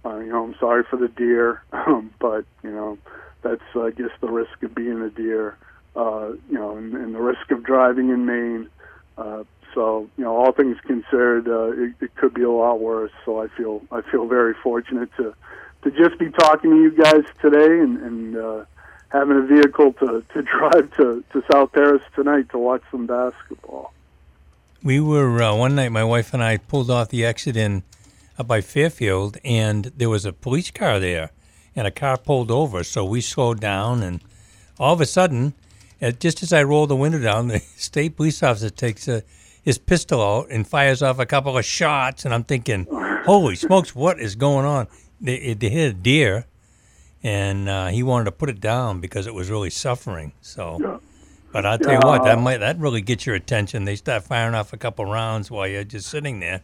Uh, 0.05 0.19
you 0.19 0.33
know, 0.33 0.43
I'm 0.43 0.57
sorry 0.59 0.83
for 0.91 0.97
the 0.97 1.07
deer, 1.07 1.63
um, 1.73 2.13
but 2.19 2.45
you 2.65 2.73
know, 2.73 2.99
that's 3.43 3.63
I 3.77 3.91
guess 3.91 4.11
the 4.21 4.27
risk 4.27 4.61
of 4.63 4.75
being 4.75 5.01
a 5.01 5.11
deer. 5.11 5.57
Uh, 5.95 6.33
you 6.49 6.59
know, 6.59 6.77
and, 6.77 6.93
and 6.95 7.15
the 7.15 7.21
risk 7.21 7.51
of 7.51 7.63
driving 7.63 8.11
in 8.11 8.27
Maine. 8.27 8.69
Uh, 9.17 9.45
so 9.75 10.09
you 10.17 10.25
know, 10.25 10.37
all 10.37 10.53
things 10.53 10.77
considered, 10.85 11.49
uh, 11.49 11.71
it, 11.81 11.95
it 12.01 12.17
could 12.17 12.35
be 12.35 12.43
a 12.43 12.51
lot 12.51 12.81
worse. 12.81 13.13
So 13.25 13.41
I 13.41 13.47
feel 13.57 13.83
I 13.93 14.01
feel 14.11 14.27
very 14.27 14.55
fortunate 14.65 15.11
to 15.17 15.33
to 15.85 15.91
just 15.93 16.19
be 16.19 16.31
talking 16.31 16.71
to 16.71 16.77
you 16.77 16.91
guys 16.91 17.23
today 17.41 17.79
and, 17.81 17.99
and 17.99 18.37
uh, 18.37 18.65
having 19.11 19.37
a 19.37 19.43
vehicle 19.43 19.93
to, 19.95 20.25
to 20.33 20.43
drive 20.59 20.95
to, 20.97 21.25
to 21.33 21.43
South 21.51 21.73
Paris 21.73 22.03
tonight 22.15 22.49
to 22.51 22.59
watch 22.59 22.83
some 22.91 23.07
basketball. 23.07 23.93
We 24.83 25.01
were 25.01 25.43
uh, 25.43 25.57
one 25.57 25.75
night. 25.75 25.91
My 25.91 26.05
wife 26.05 26.33
and 26.33 26.43
I 26.43 26.59
pulled 26.59 26.91
off 26.91 27.09
the 27.09 27.25
exit 27.25 27.57
in 27.57 27.83
up 28.39 28.47
by 28.47 28.61
Fairfield, 28.61 29.37
and 29.45 29.87
there 29.97 30.09
was 30.09 30.25
a 30.25 30.33
police 30.33 30.71
car 30.71 31.01
there, 31.01 31.31
and 31.75 31.87
a 31.87 31.91
car 31.91 32.17
pulled 32.17 32.51
over. 32.51 32.85
So 32.85 33.05
we 33.05 33.21
slowed 33.21 33.61
down, 33.61 34.03
and 34.03 34.23
all 34.79 34.93
of 34.93 35.01
a 35.01 35.07
sudden, 35.07 35.55
uh, 36.01 36.13
just 36.13 36.43
as 36.45 36.53
I 36.53 36.63
rolled 36.63 36.91
the 36.91 36.97
window 36.97 37.19
down, 37.19 37.49
the 37.49 37.59
state 37.59 38.17
police 38.17 38.43
officer 38.43 38.71
takes 38.71 39.09
uh, 39.09 39.23
his 39.63 39.79
pistol 39.79 40.23
out 40.23 40.47
and 40.51 40.67
fires 40.67 41.03
off 41.03 41.19
a 41.19 41.27
couple 41.27 41.59
of 41.59 41.65
shots, 41.65 42.25
and 42.25 42.33
I'm 42.33 42.45
thinking, 42.45 42.87
"Holy 43.25 43.57
smokes, 43.57 43.95
what 43.95 44.21
is 44.21 44.37
going 44.37 44.65
on?" 44.65 44.87
They, 45.21 45.55
they 45.55 45.69
hit 45.69 45.91
a 45.91 45.95
deer, 45.95 46.47
and 47.23 47.69
uh, 47.69 47.87
he 47.89 48.03
wanted 48.03 48.25
to 48.27 48.33
put 48.33 48.49
it 48.49 48.61
down 48.61 49.01
because 49.01 49.27
it 49.27 49.35
was 49.35 49.51
really 49.51 49.71
suffering. 49.71 50.33
So. 50.41 50.79
Yeah. 50.81 50.99
But 51.51 51.65
I'll 51.65 51.79
tell 51.79 51.95
you 51.95 52.01
what, 52.05 52.25
that 52.25 52.39
might 52.39 52.59
that 52.59 52.79
really 52.79 53.01
gets 53.01 53.25
your 53.25 53.35
attention. 53.35 53.87
They 53.87 53.97
start 53.97 54.23
firing 54.23 54.55
off 54.55 54.75
a 54.75 54.77
couple 54.77 55.07
rounds 55.07 55.51
while 55.51 55.67
you're 55.67 55.83
just 55.83 56.09
sitting 56.09 56.41
there. 56.41 56.61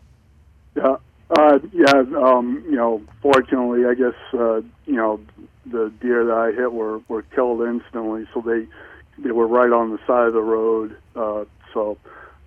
Yeah, 0.76 0.96
uh, 1.30 1.58
yeah. 1.72 2.04
Um, 2.16 2.62
you 2.66 2.76
know, 2.76 3.02
fortunately, 3.22 3.86
I 3.86 3.94
guess 3.94 4.14
uh, 4.34 4.56
you 4.84 4.96
know 4.96 5.20
the 5.64 5.90
deer 6.00 6.26
that 6.26 6.34
I 6.34 6.52
hit 6.52 6.72
were 6.72 6.98
were 7.08 7.22
killed 7.22 7.62
instantly. 7.62 8.26
So 8.34 8.42
they 8.42 8.66
they 9.22 9.30
were 9.30 9.46
right 9.46 9.72
on 9.72 9.90
the 9.90 9.98
side 10.06 10.26
of 10.28 10.34
the 10.34 10.42
road. 10.42 10.96
Uh, 11.16 11.44
so 11.72 11.96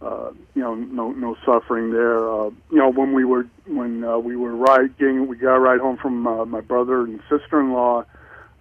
uh, 0.02 0.32
you 0.54 0.62
know, 0.62 0.76
no 0.76 1.12
no 1.12 1.36
suffering 1.46 1.92
there. 1.92 2.30
Uh, 2.30 2.50
you 2.70 2.78
know, 2.78 2.92
when 2.92 3.14
we 3.14 3.26
were 3.26 3.48
when 3.66 4.04
uh, 4.04 4.18
we 4.18 4.36
were 4.36 4.56
riding, 4.56 5.28
we 5.28 5.38
got 5.38 5.56
a 5.56 5.60
ride 5.60 5.80
home 5.80 5.98
from 5.98 6.28
uh, 6.28 6.46
my 6.46 6.62
brother 6.62 7.02
and 7.02 7.20
sister-in-law 7.30 8.04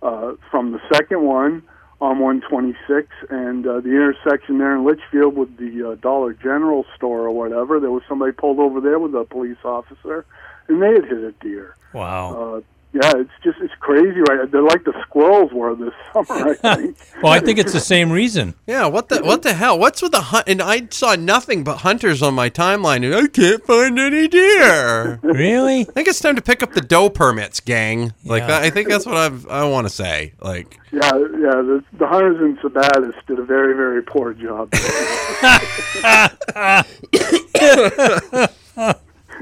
uh, 0.02 0.32
from 0.50 0.72
the 0.72 0.80
second 0.92 1.22
one 1.22 1.62
on 2.00 2.18
126 2.18 3.08
and 3.30 3.66
uh, 3.66 3.80
the 3.80 3.88
intersection 3.88 4.58
there 4.58 4.74
in 4.74 4.84
Litchfield 4.84 5.34
with 5.34 5.56
the 5.56 5.92
uh, 5.92 5.94
Dollar 5.96 6.34
General 6.34 6.84
store 6.94 7.20
or 7.20 7.30
whatever. 7.30 7.80
There 7.80 7.90
was 7.90 8.02
somebody 8.08 8.32
pulled 8.32 8.58
over 8.58 8.80
there 8.80 8.98
with 8.98 9.14
a 9.14 9.24
police 9.24 9.56
officer, 9.64 10.26
and 10.68 10.82
they 10.82 10.92
had 10.92 11.04
hit 11.04 11.18
a 11.18 11.32
deer. 11.32 11.74
Wow. 11.94 12.34
Uh, 12.56 12.60
yeah, 13.02 13.12
it's 13.16 13.30
just 13.44 13.58
it's 13.60 13.74
crazy, 13.80 14.20
right? 14.28 14.50
They're 14.50 14.62
like 14.62 14.84
the 14.84 14.94
squirrels 15.02 15.52
were 15.52 15.74
this 15.74 15.92
summer, 16.12 16.56
I 16.62 16.76
think. 16.76 16.96
well, 17.22 17.32
I 17.32 17.40
think 17.40 17.58
it's 17.58 17.72
the 17.72 17.80
same 17.80 18.10
reason. 18.10 18.54
Yeah, 18.66 18.86
what 18.86 19.08
the 19.08 19.20
what 19.22 19.42
the 19.42 19.52
hell? 19.54 19.78
What's 19.78 20.00
with 20.02 20.12
the 20.12 20.20
hunt? 20.22 20.48
And 20.48 20.62
I 20.62 20.86
saw 20.90 21.14
nothing 21.14 21.64
but 21.64 21.78
hunters 21.78 22.22
on 22.22 22.34
my 22.34 22.48
timeline, 22.50 23.04
and 23.04 23.14
I 23.14 23.26
can't 23.26 23.64
find 23.64 23.98
any 23.98 24.28
deer. 24.28 25.20
Really? 25.36 25.80
I 25.82 25.84
think 25.84 26.08
it's 26.08 26.20
time 26.20 26.36
to 26.36 26.42
pick 26.42 26.62
up 26.62 26.72
the 26.72 26.80
doe 26.80 27.10
permits, 27.10 27.60
gang. 27.60 28.14
Like 28.24 28.42
Yeah. 28.42 28.46
that. 28.48 28.62
I 28.62 28.70
think 28.70 28.88
that's 28.88 29.04
what 29.04 29.16
I've, 29.16 29.46
I 29.48 29.64
want 29.64 29.86
to 29.86 29.92
say. 29.92 30.32
Like, 30.40 30.78
Yeah, 30.92 31.00
yeah. 31.12 31.60
The, 31.62 31.84
the 31.98 32.06
hunters 32.06 32.40
in 32.40 32.56
Sabattus 32.58 33.14
did 33.26 33.38
a 33.38 33.44
very, 33.44 33.74
very 33.74 34.02
poor 34.02 34.32
job. 34.32 34.70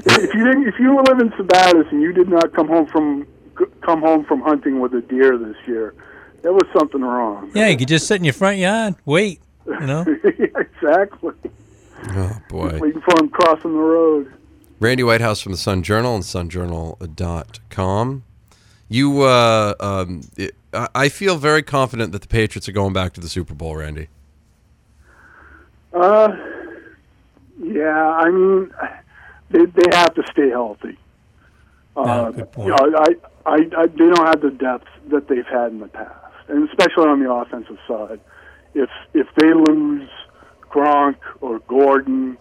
if 0.05 0.33
you 0.33 0.43
didn't, 0.43 0.67
if 0.67 0.75
you 0.79 0.95
live 0.95 1.19
in 1.19 1.29
Sabattus 1.31 1.91
and 1.91 2.01
you 2.01 2.11
did 2.13 2.29
not 2.29 2.53
come 2.53 2.67
home 2.67 2.85
from 2.87 3.27
come 3.81 4.01
home 4.01 4.25
from 4.25 4.41
hunting 4.41 4.79
with 4.79 4.93
a 4.93 5.01
deer 5.01 5.37
this 5.37 5.55
year, 5.65 5.93
there 6.41 6.53
was 6.53 6.67
something 6.77 7.01
wrong. 7.01 7.51
Yeah, 7.53 7.67
you 7.67 7.77
could 7.77 7.87
just 7.87 8.07
sit 8.07 8.17
in 8.17 8.23
your 8.23 8.33
front 8.33 8.57
yard, 8.57 8.95
wait. 9.05 9.41
You 9.65 9.79
know. 9.79 10.01
exactly. 10.23 11.33
oh 12.09 12.37
boy. 12.49 12.77
Waiting 12.79 13.01
for 13.01 13.19
him 13.19 13.29
crossing 13.29 13.73
the 13.73 13.79
road. 13.79 14.31
Randy 14.79 15.03
Whitehouse 15.03 15.41
from 15.41 15.53
the 15.53 15.57
Sun 15.57 15.83
Journal 15.83 16.15
and 16.15 16.23
sunjournal.com. 16.23 18.23
You, 18.87 19.23
uh, 19.23 19.73
um, 19.79 20.21
it, 20.37 20.53
I 20.73 20.87
I 20.93 21.09
feel 21.09 21.37
very 21.37 21.63
confident 21.63 22.11
that 22.11 22.21
the 22.21 22.27
Patriots 22.27 22.69
are 22.69 22.73
going 22.73 22.93
back 22.93 23.13
to 23.13 23.21
the 23.21 23.29
Super 23.29 23.55
Bowl, 23.55 23.75
Randy. 23.75 24.09
Uh, 25.93 26.35
yeah. 27.63 28.11
I 28.11 28.29
mean, 28.29 28.71
they 29.49 29.65
they 29.65 29.97
have 29.97 30.13
to 30.13 30.23
stay 30.31 30.49
healthy. 30.49 30.99
Uh, 31.95 32.31
good 32.31 32.51
point. 32.51 32.67
You 32.67 32.75
know, 32.75 32.97
I, 32.97 33.15
I, 33.45 33.55
I, 33.77 33.87
they 33.87 34.09
don't 34.09 34.27
have 34.27 34.41
the 34.41 34.51
depth 34.51 34.87
that 35.09 35.27
they've 35.27 35.45
had 35.47 35.71
in 35.71 35.79
the 35.79 35.87
past, 35.87 36.35
and 36.49 36.67
especially 36.69 37.05
on 37.07 37.23
the 37.23 37.31
offensive 37.31 37.77
side. 37.87 38.19
If 38.73 38.89
if 39.13 39.27
they 39.37 39.53
lose 39.53 40.09
Gronk 40.69 41.17
or 41.41 41.59
Gordon 41.67 42.37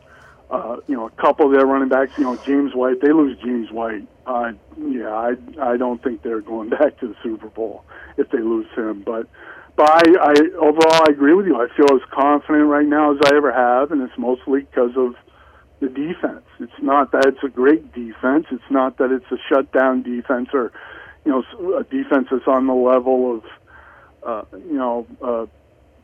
Uh, 0.51 0.77
you 0.87 0.95
know, 0.95 1.07
a 1.07 1.11
couple 1.23 1.47
of 1.47 1.53
their 1.53 1.67
running 1.67 1.89
backs, 1.89 2.13
you 2.19 2.25
know, 2.25 2.37
James 2.45 2.75
White, 2.75 3.01
they 3.01 3.13
lose 3.13 3.37
James 3.43 3.71
White. 3.73 4.07
Uh, 4.27 4.53
yeah, 4.79 5.09
I 5.11 5.31
I 5.61 5.77
don't 5.77 6.03
think 6.03 6.23
they're 6.23 6.43
going 6.43 6.69
back 6.79 6.99
to 7.01 7.09
the 7.09 7.17
Super 7.23 7.49
Bowl 7.49 7.85
if 8.19 8.29
they 8.31 8.39
lose 8.39 8.67
him. 8.77 9.03
But 9.03 9.29
but 9.77 9.91
I, 9.91 10.03
I 10.21 10.35
overall 10.59 11.03
I 11.09 11.11
agree 11.11 11.35
with 11.35 11.47
you. 11.47 11.57
I 11.57 11.69
feel 11.77 11.97
as 11.97 12.03
confident 12.13 12.67
right 12.69 12.87
now 12.87 13.13
as 13.15 13.19
I 13.25 13.35
ever 13.37 13.53
have, 13.53 13.91
and 13.91 14.03
it's 14.03 14.19
mostly 14.19 14.61
because 14.61 14.93
of 14.97 15.15
the 15.85 15.93
defense. 15.93 16.45
It's 16.61 16.83
not 16.83 17.13
that 17.13 17.27
it's 17.27 17.43
a 17.45 17.49
great 17.49 17.93
defense. 17.93 18.47
It's 18.51 18.71
not 18.71 18.99
that 18.99 19.11
it's 19.11 19.31
a 19.31 19.39
shutdown 19.49 20.03
defense 20.03 20.49
or 20.53 20.73
you 21.25 21.33
know 21.33 21.77
a 21.79 21.85
defense 21.85 22.29
that's 22.31 22.47
on 22.47 22.67
the 22.67 22.75
level 22.75 23.37
of 23.37 23.45
uh, 24.23 24.57
you 24.57 24.77
know. 24.77 25.07
Uh, 25.23 25.47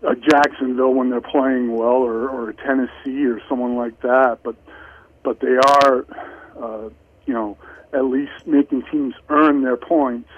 a 0.03 0.17
Jacksonville 0.17 0.95
when 0.95 1.11
they're 1.11 1.21
playing 1.21 1.73
well, 1.77 2.03
or, 2.03 2.29
or 2.29 2.53
Tennessee 2.55 3.27
or 3.27 3.41
someone 3.49 3.77
like 3.77 4.01
that. 4.01 4.39
But 4.43 4.57
but 5.23 5.41
they 5.41 5.57
are, 5.57 6.07
uh, 6.59 6.89
you 7.27 7.35
know, 7.35 7.59
at 7.93 8.05
least 8.05 8.47
making 8.47 8.83
teams 8.91 9.15
earn 9.29 9.63
their 9.63 9.77
points, 9.77 10.31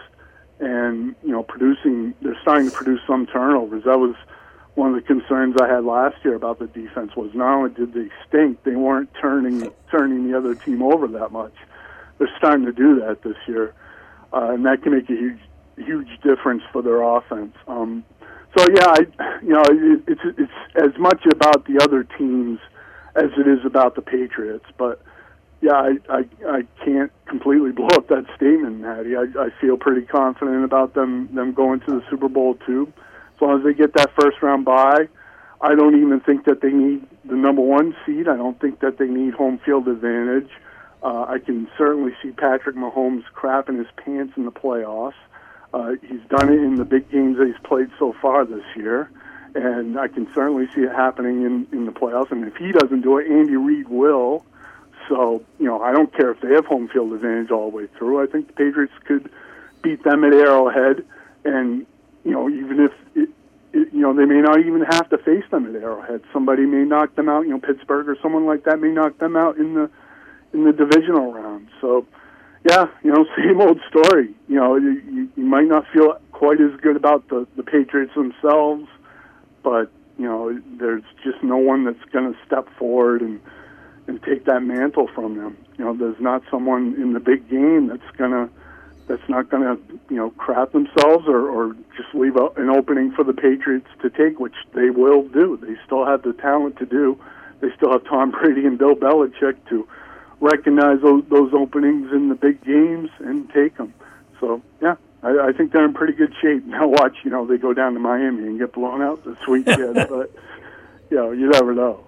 and 0.58 1.14
you 1.22 1.30
know, 1.30 1.42
producing. 1.42 2.14
They're 2.22 2.38
starting 2.42 2.70
to 2.70 2.72
produce 2.72 3.00
some 3.06 3.26
turnovers. 3.26 3.84
That 3.84 3.98
was 3.98 4.16
one 4.74 4.94
of 4.94 4.94
the 4.94 5.06
concerns 5.06 5.56
I 5.60 5.68
had 5.68 5.84
last 5.84 6.16
year 6.24 6.34
about 6.34 6.58
the 6.58 6.66
defense. 6.66 7.12
Was 7.16 7.30
not 7.34 7.54
only 7.54 7.74
did 7.74 7.92
they 7.92 8.08
stink, 8.28 8.62
they 8.64 8.76
weren't 8.76 9.10
turning 9.20 9.70
turning 9.90 10.30
the 10.30 10.36
other 10.36 10.54
team 10.54 10.82
over 10.82 11.06
that 11.08 11.30
much. 11.30 11.54
They're 12.18 12.30
starting 12.38 12.64
to 12.66 12.72
do 12.72 13.00
that 13.00 13.22
this 13.22 13.36
year, 13.46 13.74
uh, 14.32 14.52
and 14.52 14.64
that 14.64 14.82
can 14.82 14.92
make 14.94 15.10
a 15.10 15.14
huge 15.14 15.40
huge 15.76 16.20
difference 16.22 16.62
for 16.72 16.82
their 16.82 17.02
offense. 17.02 17.54
Um, 17.66 18.04
so 18.56 18.66
yeah, 18.74 18.86
I, 18.86 19.38
you 19.42 19.50
know, 19.50 19.62
it, 19.66 20.04
it's 20.06 20.20
it's 20.38 20.52
as 20.76 20.98
much 20.98 21.24
about 21.30 21.66
the 21.66 21.80
other 21.82 22.04
teams 22.04 22.58
as 23.14 23.30
it 23.36 23.46
is 23.46 23.64
about 23.64 23.94
the 23.94 24.02
Patriots. 24.02 24.64
But 24.78 25.02
yeah, 25.60 25.72
I 25.74 25.96
I, 26.08 26.24
I 26.48 26.62
can't 26.84 27.12
completely 27.26 27.72
blow 27.72 27.88
up 27.92 28.08
that 28.08 28.24
statement, 28.36 28.84
Hattie. 28.84 29.16
I, 29.16 29.26
I 29.38 29.48
feel 29.60 29.76
pretty 29.76 30.06
confident 30.06 30.64
about 30.64 30.94
them 30.94 31.34
them 31.34 31.52
going 31.52 31.80
to 31.80 31.86
the 31.86 32.02
Super 32.10 32.28
Bowl 32.28 32.56
too, 32.66 32.92
long 33.42 33.58
as 33.58 33.64
they 33.64 33.74
get 33.74 33.92
that 33.94 34.10
first 34.18 34.40
round 34.40 34.64
bye. 34.64 35.08
I 35.60 35.74
don't 35.74 36.00
even 36.00 36.20
think 36.20 36.46
that 36.46 36.60
they 36.60 36.70
need 36.70 37.06
the 37.24 37.36
number 37.36 37.62
one 37.62 37.94
seed. 38.04 38.26
I 38.28 38.36
don't 38.36 38.58
think 38.60 38.80
that 38.80 38.98
they 38.98 39.06
need 39.06 39.34
home 39.34 39.60
field 39.64 39.86
advantage. 39.86 40.50
Uh, 41.02 41.26
I 41.28 41.38
can 41.38 41.68
certainly 41.76 42.12
see 42.22 42.30
Patrick 42.30 42.76
Mahomes 42.76 43.24
crapping 43.34 43.78
his 43.78 43.88
pants 43.96 44.34
in 44.36 44.44
the 44.44 44.52
playoffs. 44.52 45.14
Uh, 45.74 45.92
he's 46.02 46.20
done 46.28 46.48
it 46.52 46.60
in 46.60 46.76
the 46.76 46.84
big 46.84 47.10
games 47.10 47.38
that 47.38 47.46
he's 47.46 47.62
played 47.64 47.90
so 47.98 48.14
far 48.20 48.44
this 48.44 48.64
year, 48.76 49.10
and 49.54 49.98
I 49.98 50.08
can 50.08 50.28
certainly 50.34 50.66
see 50.74 50.82
it 50.82 50.92
happening 50.92 51.42
in, 51.42 51.66
in 51.72 51.86
the 51.86 51.92
playoffs. 51.92 52.30
And 52.30 52.46
if 52.46 52.56
he 52.56 52.72
doesn't 52.72 53.00
do 53.00 53.18
it, 53.18 53.26
Andy 53.28 53.56
Reid 53.56 53.88
will. 53.88 54.44
So, 55.08 55.42
you 55.58 55.66
know, 55.66 55.82
I 55.82 55.92
don't 55.92 56.14
care 56.14 56.30
if 56.30 56.40
they 56.40 56.52
have 56.54 56.66
home 56.66 56.88
field 56.88 57.12
advantage 57.12 57.50
all 57.50 57.70
the 57.70 57.76
way 57.76 57.86
through. 57.98 58.22
I 58.22 58.26
think 58.26 58.48
the 58.48 58.52
Patriots 58.52 58.92
could 59.04 59.30
beat 59.82 60.04
them 60.04 60.24
at 60.24 60.32
Arrowhead, 60.32 61.04
and, 61.44 61.86
you 62.24 62.32
know, 62.32 62.48
even 62.48 62.80
if, 62.80 62.92
it, 63.14 63.28
it, 63.72 63.92
you 63.92 64.00
know, 64.00 64.14
they 64.14 64.24
may 64.24 64.40
not 64.40 64.60
even 64.60 64.82
have 64.82 65.08
to 65.10 65.18
face 65.18 65.44
them 65.50 65.74
at 65.74 65.82
Arrowhead. 65.82 66.22
Somebody 66.32 66.66
may 66.66 66.84
knock 66.84 67.14
them 67.16 67.28
out, 67.28 67.42
you 67.42 67.50
know, 67.50 67.58
Pittsburgh 67.58 68.08
or 68.08 68.16
someone 68.22 68.46
like 68.46 68.64
that 68.64 68.80
may 68.80 68.90
knock 68.90 69.18
them 69.18 69.36
out 69.36 69.56
in 69.56 69.74
the 69.74 69.90
in 70.52 70.64
the 70.64 70.72
divisional 70.72 71.32
round. 71.32 71.68
So, 71.80 72.06
yeah, 72.68 72.86
you 73.02 73.10
know, 73.10 73.24
same 73.36 73.60
old 73.60 73.80
story. 73.88 74.34
You 74.48 74.56
know, 74.56 74.76
you, 74.76 75.28
you 75.34 75.44
might 75.44 75.66
not 75.66 75.84
feel 75.92 76.18
quite 76.32 76.60
as 76.60 76.78
good 76.80 76.96
about 76.96 77.28
the 77.28 77.46
the 77.56 77.62
Patriots 77.62 78.14
themselves, 78.14 78.86
but 79.62 79.90
you 80.18 80.26
know, 80.26 80.60
there's 80.78 81.04
just 81.24 81.42
no 81.42 81.56
one 81.56 81.84
that's 81.84 82.04
going 82.12 82.32
to 82.32 82.38
step 82.46 82.68
forward 82.78 83.22
and 83.22 83.40
and 84.06 84.22
take 84.22 84.44
that 84.46 84.62
mantle 84.62 85.08
from 85.14 85.36
them. 85.36 85.56
You 85.78 85.84
know, 85.84 85.96
there's 85.96 86.20
not 86.20 86.42
someone 86.50 86.94
in 87.00 87.12
the 87.12 87.20
big 87.20 87.48
game 87.48 87.88
that's 87.88 88.16
gonna 88.16 88.48
that's 89.08 89.28
not 89.28 89.50
going 89.50 89.62
to 89.62 90.00
you 90.08 90.16
know 90.16 90.30
crap 90.30 90.72
themselves 90.72 91.26
or, 91.26 91.48
or 91.48 91.74
just 91.96 92.14
leave 92.14 92.36
a, 92.36 92.46
an 92.56 92.70
opening 92.70 93.12
for 93.12 93.24
the 93.24 93.32
Patriots 93.32 93.88
to 94.02 94.10
take, 94.10 94.38
which 94.38 94.54
they 94.74 94.90
will 94.90 95.22
do. 95.28 95.58
They 95.60 95.76
still 95.84 96.06
have 96.06 96.22
the 96.22 96.32
talent 96.32 96.78
to 96.78 96.86
do. 96.86 97.18
They 97.60 97.68
still 97.76 97.92
have 97.92 98.04
Tom 98.04 98.30
Brady 98.30 98.66
and 98.66 98.78
Bill 98.78 98.94
Belichick 98.94 99.56
to 99.68 99.86
recognize 100.40 101.00
those, 101.00 101.22
those 101.30 101.52
openings 101.54 102.12
in 102.12 102.28
the 102.28 102.34
big 102.34 102.62
games 102.64 103.10
and 103.20 103.48
take 103.52 103.76
them. 103.76 103.94
So 104.40 104.60
yeah, 104.80 104.96
I, 105.22 105.48
I 105.48 105.52
think 105.52 105.72
they're 105.72 105.84
in 105.84 105.94
pretty 105.94 106.14
good 106.14 106.34
shape. 106.42 106.64
Now 106.66 106.88
watch, 106.88 107.16
you 107.24 107.30
know, 107.30 107.46
they 107.46 107.56
go 107.56 107.72
down 107.72 107.94
to 107.94 108.00
Miami 108.00 108.44
and 108.44 108.58
get 108.58 108.72
blown 108.72 109.00
out 109.02 109.24
this 109.24 109.36
weekend, 109.48 109.94
but 110.10 110.32
you 111.10 111.16
know, 111.16 111.30
you 111.30 111.48
never 111.48 111.74
know. 111.74 112.04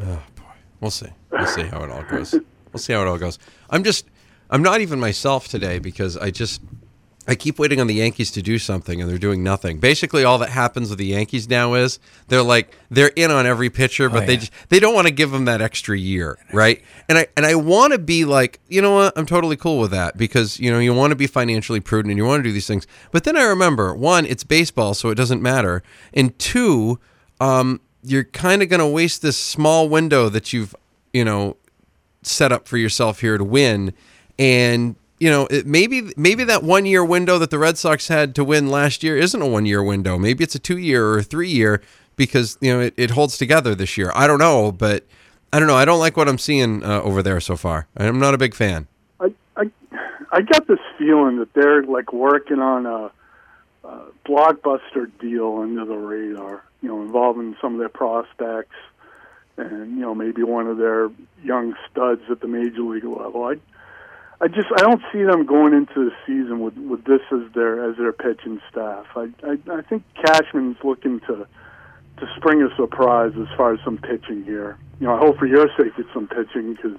Oh 0.00 0.22
boy, 0.36 0.44
we'll 0.80 0.90
see. 0.90 1.08
We'll 1.32 1.46
see 1.46 1.62
how 1.62 1.82
it 1.82 1.90
all 1.90 2.04
goes. 2.04 2.32
We'll 2.72 2.78
see 2.80 2.92
how 2.92 3.02
it 3.02 3.08
all 3.08 3.18
goes. 3.18 3.38
I'm 3.68 3.82
just, 3.82 4.06
I'm 4.50 4.62
not 4.62 4.80
even 4.80 4.98
myself 5.00 5.48
today 5.48 5.78
because 5.78 6.16
I 6.16 6.30
just 6.30 6.60
I 7.28 7.36
keep 7.36 7.58
waiting 7.60 7.80
on 7.80 7.86
the 7.86 7.94
Yankees 7.94 8.32
to 8.32 8.42
do 8.42 8.58
something, 8.58 9.00
and 9.00 9.08
they're 9.08 9.18
doing 9.18 9.44
nothing. 9.44 9.78
Basically, 9.78 10.24
all 10.24 10.38
that 10.38 10.48
happens 10.48 10.88
with 10.90 10.98
the 10.98 11.06
Yankees 11.06 11.48
now 11.48 11.74
is 11.74 12.00
they're 12.26 12.42
like 12.42 12.74
they're 12.90 13.12
in 13.14 13.30
on 13.30 13.46
every 13.46 13.70
pitcher, 13.70 14.08
but 14.08 14.24
Oh, 14.24 14.26
they 14.26 14.36
just, 14.38 14.52
they 14.68 14.80
don't 14.80 14.94
want 14.94 15.06
to 15.06 15.12
give 15.12 15.30
them 15.30 15.44
that 15.44 15.62
extra 15.62 15.96
year, 15.96 16.38
right? 16.52 16.82
And 17.08 17.18
I 17.18 17.26
and 17.36 17.46
I 17.46 17.54
want 17.54 17.92
to 17.92 17.98
be 18.00 18.24
like, 18.24 18.58
you 18.68 18.82
know 18.82 18.94
what? 18.94 19.12
I'm 19.16 19.26
totally 19.26 19.56
cool 19.56 19.78
with 19.78 19.92
that 19.92 20.16
because 20.16 20.58
you 20.58 20.72
know 20.72 20.80
you 20.80 20.92
want 20.92 21.12
to 21.12 21.16
be 21.16 21.28
financially 21.28 21.78
prudent 21.78 22.10
and 22.10 22.18
you 22.18 22.24
want 22.24 22.40
to 22.42 22.48
do 22.48 22.52
these 22.52 22.66
things. 22.66 22.86
But 23.12 23.22
then 23.24 23.36
I 23.36 23.44
remember 23.44 23.94
one, 23.94 24.26
it's 24.26 24.42
baseball, 24.42 24.94
so 24.94 25.10
it 25.10 25.14
doesn't 25.14 25.40
matter, 25.42 25.84
and 26.12 26.36
two, 26.38 26.98
um, 27.38 27.80
you're 28.02 28.24
kind 28.24 28.62
of 28.62 28.68
going 28.68 28.80
to 28.80 28.88
waste 28.88 29.22
this 29.22 29.36
small 29.36 29.88
window 29.88 30.28
that 30.30 30.52
you've 30.52 30.74
you 31.12 31.24
know 31.24 31.56
set 32.22 32.50
up 32.50 32.66
for 32.66 32.76
yourself 32.76 33.20
here 33.20 33.38
to 33.38 33.44
win 33.44 33.94
and 34.40 34.96
you 35.18 35.30
know 35.30 35.46
it, 35.50 35.66
maybe 35.66 36.10
maybe 36.16 36.42
that 36.44 36.64
one 36.64 36.86
year 36.86 37.04
window 37.04 37.38
that 37.38 37.50
the 37.50 37.58
Red 37.58 37.78
Sox 37.78 38.08
had 38.08 38.34
to 38.34 38.42
win 38.42 38.68
last 38.68 39.04
year 39.04 39.16
isn't 39.16 39.40
a 39.40 39.46
one 39.46 39.66
year 39.66 39.82
window. 39.84 40.18
Maybe 40.18 40.42
it's 40.42 40.54
a 40.54 40.58
two 40.58 40.78
year 40.78 41.06
or 41.06 41.18
a 41.18 41.22
three 41.22 41.50
year 41.50 41.82
because 42.16 42.58
you 42.60 42.72
know 42.72 42.80
it, 42.80 42.94
it 42.96 43.10
holds 43.10 43.36
together 43.38 43.74
this 43.74 43.96
year. 43.96 44.10
I 44.16 44.26
don't 44.26 44.38
know 44.38 44.72
but 44.72 45.04
I 45.52 45.58
don't 45.58 45.68
know. 45.68 45.76
I 45.76 45.84
don't 45.84 45.98
like 45.98 46.16
what 46.16 46.28
I'm 46.28 46.38
seeing 46.38 46.82
uh, 46.82 47.02
over 47.02 47.22
there 47.22 47.38
so 47.40 47.56
far. 47.56 47.86
I'm 47.96 48.18
not 48.18 48.34
a 48.34 48.38
big 48.38 48.54
fan. 48.54 48.86
I, 49.20 49.34
I 49.56 49.70
I 50.32 50.40
got 50.40 50.66
this 50.66 50.78
feeling 50.96 51.38
that 51.38 51.52
they're 51.52 51.82
like 51.82 52.12
working 52.12 52.60
on 52.60 52.86
a, 52.86 53.10
a 53.86 54.00
blockbuster 54.26 55.10
deal 55.20 55.58
under 55.58 55.84
the 55.84 55.96
radar, 55.96 56.64
you 56.80 56.88
know, 56.88 57.02
involving 57.02 57.56
some 57.60 57.74
of 57.74 57.78
their 57.78 57.88
prospects 57.90 58.76
and 59.56 59.96
you 59.96 60.00
know 60.00 60.14
maybe 60.14 60.42
one 60.42 60.66
of 60.66 60.78
their 60.78 61.10
young 61.42 61.74
studs 61.90 62.22
at 62.30 62.40
the 62.40 62.48
major 62.48 62.82
league 62.82 63.04
level. 63.04 63.44
I 63.44 63.56
I 64.40 64.48
just 64.48 64.68
I 64.76 64.82
don't 64.82 65.02
see 65.12 65.22
them 65.22 65.44
going 65.44 65.74
into 65.74 66.08
the 66.08 66.12
season 66.26 66.60
with 66.60 66.76
with 66.76 67.04
this 67.04 67.20
as 67.32 67.52
their 67.54 67.90
as 67.90 67.96
their 67.96 68.12
pitching 68.12 68.60
staff. 68.70 69.06
I 69.14 69.28
I, 69.44 69.58
I 69.70 69.82
think 69.82 70.02
Cashman's 70.14 70.78
looking 70.82 71.20
to 71.20 71.46
to 72.18 72.26
spring 72.36 72.62
a 72.62 72.74
surprise 72.76 73.32
as 73.40 73.48
far 73.56 73.74
as 73.74 73.80
some 73.84 73.98
pitching 73.98 74.44
here. 74.44 74.78
You 74.98 75.06
know, 75.06 75.14
I 75.14 75.18
hope 75.18 75.38
for 75.38 75.46
your 75.46 75.68
sake 75.76 75.92
it's 75.98 76.12
some 76.12 76.26
pitching 76.28 76.74
because 76.74 76.98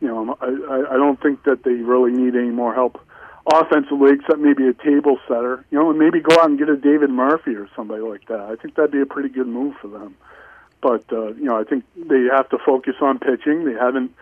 you 0.00 0.08
know, 0.08 0.36
I, 0.40 0.94
I 0.94 0.96
don't 0.98 1.20
think 1.22 1.44
that 1.44 1.64
they 1.64 1.72
really 1.72 2.12
need 2.12 2.34
any 2.36 2.50
more 2.50 2.74
help 2.74 3.00
offensively, 3.50 4.12
except 4.12 4.38
maybe 4.38 4.66
a 4.66 4.74
table 4.74 5.18
setter. 5.26 5.64
You 5.70 5.78
know, 5.78 5.90
and 5.90 5.98
maybe 5.98 6.20
go 6.20 6.36
out 6.36 6.50
and 6.50 6.58
get 6.58 6.68
a 6.68 6.76
David 6.76 7.08
Murphy 7.08 7.54
or 7.54 7.68
somebody 7.74 8.02
like 8.02 8.26
that. 8.28 8.40
I 8.40 8.56
think 8.56 8.74
that'd 8.74 8.90
be 8.90 9.00
a 9.00 9.06
pretty 9.06 9.30
good 9.30 9.46
move 9.46 9.76
for 9.80 9.88
them. 9.88 10.16
But 10.82 11.04
uh, 11.10 11.28
you 11.34 11.44
know, 11.44 11.58
I 11.58 11.64
think 11.64 11.84
they 11.96 12.24
have 12.34 12.50
to 12.50 12.58
focus 12.58 12.96
on 13.00 13.18
pitching. 13.18 13.64
They 13.64 13.72
haven't, 13.72 14.14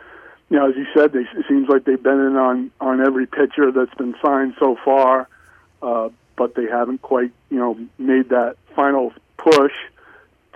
you 0.53 0.59
know, 0.59 0.69
as 0.69 0.77
you 0.77 0.85
said, 0.93 1.13
they, 1.13 1.21
it 1.21 1.47
seems 1.49 1.67
like 1.71 1.85
they've 1.87 2.03
been 2.03 2.21
in 2.21 2.37
on 2.37 2.71
on 2.79 3.01
every 3.01 3.27
pitcher 3.27 3.73
that's 3.73 3.95
been 3.95 4.15
signed 4.23 4.55
so 4.61 4.77
far, 4.85 5.27
uh, 5.81 6.11
but 6.37 6.55
they 6.55 6.67
haven't 6.67 7.01
quite, 7.01 7.33
you 7.49 7.57
know, 7.57 7.79
made 7.97 8.29
that 8.29 8.57
final 8.77 9.15
push 9.39 9.73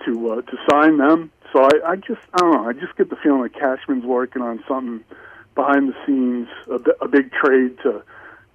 to 0.05 0.33
uh, 0.33 0.41
to 0.43 0.57
sign 0.69 0.97
them. 0.97 1.31
So 1.51 1.63
I, 1.63 1.93
I 1.93 1.95
just 1.95 2.21
I 2.35 2.37
don't 2.37 2.51
know. 2.51 2.69
I 2.69 2.73
just 2.73 2.95
get 2.95 3.09
the 3.09 3.15
feeling 3.15 3.41
that 3.41 3.55
Cashman's 3.55 4.05
working 4.05 4.43
on 4.43 4.63
something 4.67 5.03
behind 5.55 5.89
the 5.89 5.95
scenes, 6.05 6.47
a, 6.69 6.75
a 7.03 7.07
big 7.07 7.31
trade 7.31 7.79
to 7.81 8.03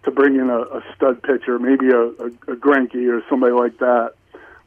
to 0.05 0.11
bring 0.12 0.37
in 0.37 0.48
a, 0.48 0.61
a 0.61 0.85
stud 0.94 1.24
pitcher, 1.24 1.59
maybe 1.59 1.88
a, 1.88 2.02
a, 2.02 2.26
a 2.52 2.57
Greinke 2.57 3.12
or 3.12 3.24
somebody 3.28 3.52
like 3.52 3.78
that 3.78 4.12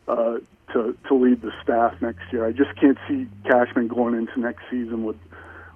uh, 0.10 0.40
to 0.74 0.98
to 1.08 1.14
lead 1.16 1.42
the 1.42 1.54
staff 1.64 2.02
next 2.02 2.34
year. 2.34 2.46
I 2.46 2.52
just 2.52 2.76
can't 2.76 2.98
see 3.08 3.28
Cashman 3.46 3.88
going 3.88 4.14
into 4.14 4.42
next 4.42 4.64
season 4.70 5.06
with 5.06 5.16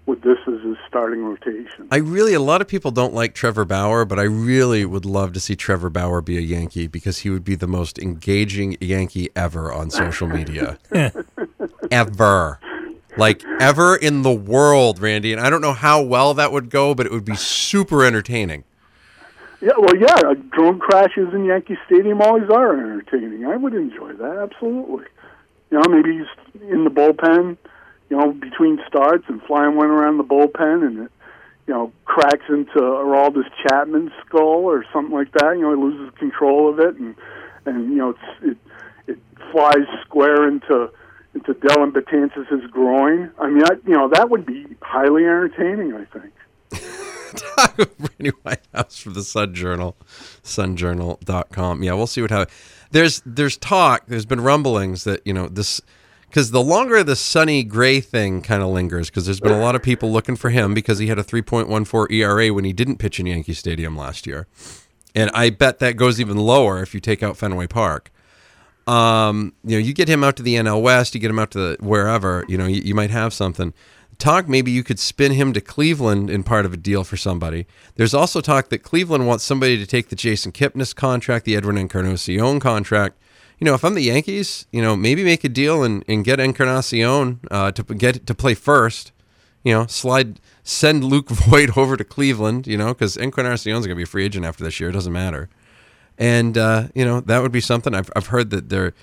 with 0.10 0.22
this 0.24 0.38
as 0.48 0.62
his 0.64 0.76
starting 0.88 1.24
rotation. 1.24 1.88
I 1.92 1.98
really 1.98 2.34
a 2.34 2.40
lot 2.40 2.62
of 2.62 2.68
people 2.68 2.92
don't 2.92 3.14
like 3.14 3.34
Trevor 3.34 3.64
Bauer 3.64 4.04
but 4.06 4.20
I 4.20 4.24
really 4.24 4.84
would 4.84 5.06
love 5.06 5.34
to 5.34 5.40
see 5.40 5.56
Trevor 5.56 5.90
Bauer 5.90 6.22
be 6.22 6.38
a 6.38 6.42
Yankee 6.42 6.88
because 6.88 7.20
he 7.20 7.30
would 7.30 7.44
be 7.44 7.56
the 7.56 7.68
most 7.68 8.00
engaging 8.00 8.76
Yankee 8.82 9.30
ever 9.36 9.72
on 9.72 9.90
social 9.92 10.28
media 10.28 10.80
ever. 11.92 12.60
Like 13.18 13.44
ever 13.60 13.96
in 13.96 14.22
the 14.22 14.34
world, 14.34 15.00
Randy. 15.00 15.34
And 15.34 15.42
I 15.42 15.50
don't 15.50 15.62
know 15.62 15.74
how 15.74 16.02
well 16.02 16.34
that 16.34 16.52
would 16.52 16.70
go, 16.70 16.96
but 16.96 17.06
it 17.06 17.12
would 17.12 17.26
be 17.26 17.36
super 17.36 18.06
entertaining. 18.06 18.64
Yeah, 19.62 19.74
well, 19.78 19.96
yeah, 19.96 20.30
uh, 20.30 20.36
drone 20.52 20.80
crashes 20.80 21.34
in 21.34 21.44
Yankee 21.44 21.78
Stadium 21.86 22.22
always 22.22 22.50
are 22.50 22.74
entertaining. 22.74 23.46
I 23.46 23.58
would 23.58 23.74
enjoy 23.74 24.14
that 24.14 24.38
absolutely. 24.38 25.06
You 25.70 25.80
know, 25.80 25.90
maybe 25.90 26.18
he's 26.18 26.62
in 26.70 26.86
the 26.86 26.90
bullpen, 26.90 27.58
you 28.10 28.18
know, 28.18 28.32
between 28.32 28.80
starts 28.88 29.26
and 29.28 29.42
flying 29.44 29.76
one 29.76 29.90
around 29.90 30.18
the 30.18 30.24
bullpen 30.24 30.86
and 30.86 31.00
it, 31.06 31.12
you 31.68 31.74
know, 31.74 31.92
cracks 32.06 32.46
into 32.50 32.80
Aroldis 32.80 33.50
Chapman's 33.62 34.12
skull 34.26 34.66
or 34.66 34.84
something 34.92 35.14
like 35.14 35.32
that. 35.34 35.56
You 35.56 35.62
know, 35.62 35.76
he 35.76 35.82
loses 35.82 36.18
control 36.18 36.70
of 36.70 36.80
it 36.80 36.96
and 36.96 37.16
and 37.66 37.90
you 37.92 37.98
know 37.98 38.10
it's, 38.10 38.44
it 38.44 38.58
it 39.08 39.20
flies 39.52 39.86
square 40.06 40.48
into 40.48 40.92
into 41.36 41.54
Dellin 41.54 41.92
Betances' 41.92 42.70
groin. 42.72 43.32
I 43.40 43.50
mean, 43.50 43.64
I, 43.64 43.76
you 43.86 43.96
know, 43.96 44.10
that 44.10 44.30
would 44.30 44.46
be 44.46 44.66
highly 44.82 45.24
entertaining. 45.24 45.94
I 45.94 46.06
think. 46.06 46.34
Randy 48.00 48.36
Whitehouse 48.42 48.98
from 48.98 49.14
the 49.14 49.22
Sun 49.22 49.54
Journal, 49.54 49.96
sunjournal.com. 50.44 51.84
Yeah, 51.84 51.94
we'll 51.94 52.08
see 52.08 52.22
what 52.22 52.32
happens. 52.32 52.58
There's 52.92 53.22
there's 53.26 53.58
talk, 53.58 54.08
there's 54.08 54.26
been 54.26 54.42
rumblings 54.42 55.04
that, 55.04 55.26
you 55.26 55.34
know, 55.34 55.48
this 55.48 55.82
because 56.30 56.52
the 56.52 56.62
longer 56.62 57.04
the 57.04 57.16
Sonny 57.16 57.64
Gray 57.64 58.00
thing 58.00 58.42
kind 58.42 58.62
of 58.62 58.70
lingers, 58.70 59.10
because 59.10 59.26
there's 59.26 59.40
been 59.40 59.52
a 59.52 59.60
lot 59.60 59.76
of 59.76 59.82
people 59.82 60.12
looking 60.12 60.36
for 60.36 60.50
him 60.50 60.74
because 60.74 61.00
he 61.00 61.08
had 61.08 61.20
a 61.20 61.24
3.14 61.24 62.12
ERA 62.12 62.54
when 62.54 62.66
he 62.66 62.74
didn't 62.74 62.98
pitch 62.98 63.20
in 63.20 63.26
Yankee 63.26 63.54
Stadium 63.54 63.98
last 63.98 64.28
year. 64.28 64.48
And 65.16 65.32
I 65.34 65.50
bet 65.50 65.80
that 65.80 65.98
goes 65.98 66.20
even 66.20 66.38
lower 66.38 66.82
if 66.82 66.94
you 66.94 67.00
take 67.00 67.24
out 67.24 67.36
Fenway 67.36 67.68
Park. 67.68 68.12
Um, 68.88 69.54
you 69.64 69.78
know, 69.78 69.86
you 69.86 69.94
get 69.94 70.08
him 70.08 70.24
out 70.24 70.36
to 70.38 70.44
the 70.44 70.56
NL 70.56 70.82
West, 70.82 71.14
you 71.14 71.22
get 71.22 71.30
him 71.30 71.40
out 71.40 71.52
to 71.52 71.60
the 71.60 71.78
wherever, 71.80 72.46
you 72.48 72.58
know, 72.58 72.66
you, 72.66 72.82
you 72.82 72.96
might 72.96 73.12
have 73.12 73.34
something 73.34 73.74
talk 74.20 74.50
maybe 74.50 74.70
you 74.70 74.84
could 74.84 75.00
spin 75.00 75.32
him 75.32 75.54
to 75.54 75.62
Cleveland 75.62 76.30
in 76.30 76.44
part 76.44 76.66
of 76.66 76.74
a 76.74 76.78
deal 76.78 77.04
for 77.04 77.18
somebody. 77.18 77.66
There's 77.96 78.14
also 78.14 78.42
talk 78.42 78.70
that 78.70 78.84
Cleveland 78.84 79.26
wants 79.26 79.44
somebody 79.44 79.78
to 79.78 79.88
take 79.88 80.10
the 80.10 80.16
Jason 80.16 80.52
Kipnis 80.52 80.94
contract, 80.94 81.46
the 81.46 81.56
Edwin 81.56 81.78
Encarnacion 81.78 82.60
contract. 82.60 83.18
You 83.60 83.66
know, 83.66 83.74
if 83.74 83.84
I'm 83.84 83.94
the 83.94 84.02
Yankees, 84.02 84.66
you 84.72 84.82
know, 84.82 84.96
maybe 84.96 85.24
make 85.24 85.44
a 85.44 85.50
deal 85.50 85.84
and, 85.84 86.04
and 86.08 86.24
get 86.24 86.40
Encarnacion 86.40 87.42
uh, 87.52 87.72
to 87.72 87.84
get 87.84 88.26
to 88.26 88.34
play 88.34 88.54
first. 88.54 89.12
You 89.64 89.74
know, 89.74 89.86
slide 89.88 90.40
send 90.64 91.04
Luke 91.04 91.30
Voit 91.30 91.78
over 91.78 91.98
to 91.98 92.04
Cleveland. 92.04 92.68
You 92.68 92.78
know, 92.78 92.94
because 92.94 93.18
Encarnacion's 93.18 93.86
going 93.86 93.90
to 93.90 93.96
be 93.96 94.04
a 94.04 94.08
free 94.08 94.26
agent 94.26 94.46
after 94.46 94.64
this 94.64 94.80
year. 94.80 94.90
It 94.90 94.94
doesn't 94.94 95.14
matter. 95.14 95.50
And 96.18 96.58
uh, 96.58 96.88
you 96.96 97.06
know 97.06 97.20
that 97.22 97.42
would 97.42 97.52
be 97.52 97.62
something. 97.62 97.94
I've 97.94 98.10
I've 98.16 98.28
heard 98.28 98.50
that 98.52 98.70
they're 98.70 98.94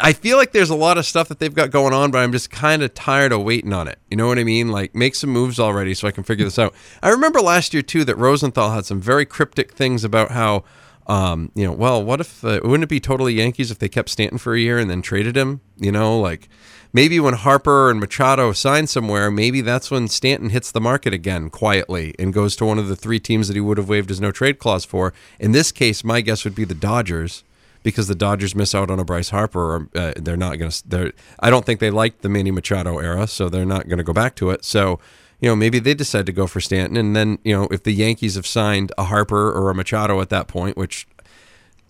I 0.00 0.12
feel 0.12 0.36
like 0.36 0.50
there's 0.50 0.70
a 0.70 0.74
lot 0.74 0.98
of 0.98 1.06
stuff 1.06 1.28
that 1.28 1.38
they've 1.38 1.54
got 1.54 1.70
going 1.70 1.92
on, 1.92 2.10
but 2.10 2.18
I'm 2.18 2.32
just 2.32 2.50
kind 2.50 2.82
of 2.82 2.92
tired 2.92 3.30
of 3.30 3.42
waiting 3.42 3.72
on 3.72 3.86
it. 3.86 4.00
You 4.10 4.16
know 4.16 4.26
what 4.26 4.38
I 4.38 4.44
mean? 4.44 4.68
Like, 4.68 4.96
make 4.96 5.14
some 5.14 5.30
moves 5.30 5.60
already 5.60 5.94
so 5.94 6.08
I 6.08 6.10
can 6.10 6.24
figure 6.24 6.44
this 6.44 6.58
out. 6.58 6.74
I 7.00 7.10
remember 7.10 7.40
last 7.40 7.72
year, 7.72 7.82
too, 7.84 8.04
that 8.04 8.16
Rosenthal 8.16 8.72
had 8.72 8.84
some 8.84 9.00
very 9.00 9.24
cryptic 9.24 9.72
things 9.72 10.02
about 10.02 10.32
how, 10.32 10.64
um, 11.10 11.50
you 11.56 11.66
know, 11.66 11.72
well, 11.72 12.04
what 12.04 12.20
if, 12.20 12.44
uh, 12.44 12.60
wouldn't 12.62 12.84
it 12.84 12.88
be 12.88 13.00
totally 13.00 13.34
Yankees 13.34 13.72
if 13.72 13.80
they 13.80 13.88
kept 13.88 14.08
Stanton 14.08 14.38
for 14.38 14.54
a 14.54 14.60
year 14.60 14.78
and 14.78 14.88
then 14.88 15.02
traded 15.02 15.36
him? 15.36 15.60
You 15.76 15.90
know, 15.90 16.20
like 16.20 16.48
maybe 16.92 17.18
when 17.18 17.34
Harper 17.34 17.90
and 17.90 17.98
Machado 17.98 18.52
sign 18.52 18.86
somewhere, 18.86 19.28
maybe 19.28 19.60
that's 19.60 19.90
when 19.90 20.06
Stanton 20.06 20.50
hits 20.50 20.70
the 20.70 20.80
market 20.80 21.12
again 21.12 21.50
quietly 21.50 22.14
and 22.16 22.32
goes 22.32 22.54
to 22.56 22.64
one 22.64 22.78
of 22.78 22.86
the 22.86 22.94
three 22.94 23.18
teams 23.18 23.48
that 23.48 23.54
he 23.54 23.60
would 23.60 23.76
have 23.76 23.88
waived 23.88 24.08
his 24.08 24.20
no 24.20 24.30
trade 24.30 24.60
clause 24.60 24.84
for. 24.84 25.12
In 25.40 25.50
this 25.50 25.72
case, 25.72 26.04
my 26.04 26.20
guess 26.20 26.44
would 26.44 26.54
be 26.54 26.64
the 26.64 26.76
Dodgers 26.76 27.42
because 27.82 28.06
the 28.06 28.14
Dodgers 28.14 28.54
miss 28.54 28.72
out 28.72 28.88
on 28.88 29.00
a 29.00 29.04
Bryce 29.04 29.30
Harper. 29.30 29.74
Or, 29.74 29.88
uh, 29.96 30.12
they're 30.14 30.36
not 30.36 30.60
going 30.60 30.70
to. 30.70 31.12
I 31.40 31.50
don't 31.50 31.66
think 31.66 31.80
they 31.80 31.90
liked 31.90 32.22
the 32.22 32.28
Manny 32.28 32.52
Machado 32.52 32.98
era, 32.98 33.26
so 33.26 33.48
they're 33.48 33.64
not 33.64 33.88
going 33.88 33.98
to 33.98 34.04
go 34.04 34.12
back 34.12 34.36
to 34.36 34.50
it. 34.50 34.64
So, 34.64 35.00
you 35.40 35.48
know, 35.48 35.56
maybe 35.56 35.78
they 35.78 35.94
decide 35.94 36.26
to 36.26 36.32
go 36.32 36.46
for 36.46 36.60
Stanton, 36.60 36.96
and 36.96 37.16
then 37.16 37.38
you 37.44 37.56
know, 37.56 37.68
if 37.70 37.82
the 37.82 37.92
Yankees 37.92 38.34
have 38.34 38.46
signed 38.46 38.92
a 38.98 39.04
Harper 39.04 39.50
or 39.50 39.70
a 39.70 39.74
Machado 39.74 40.20
at 40.20 40.28
that 40.28 40.48
point, 40.48 40.76
which 40.76 41.06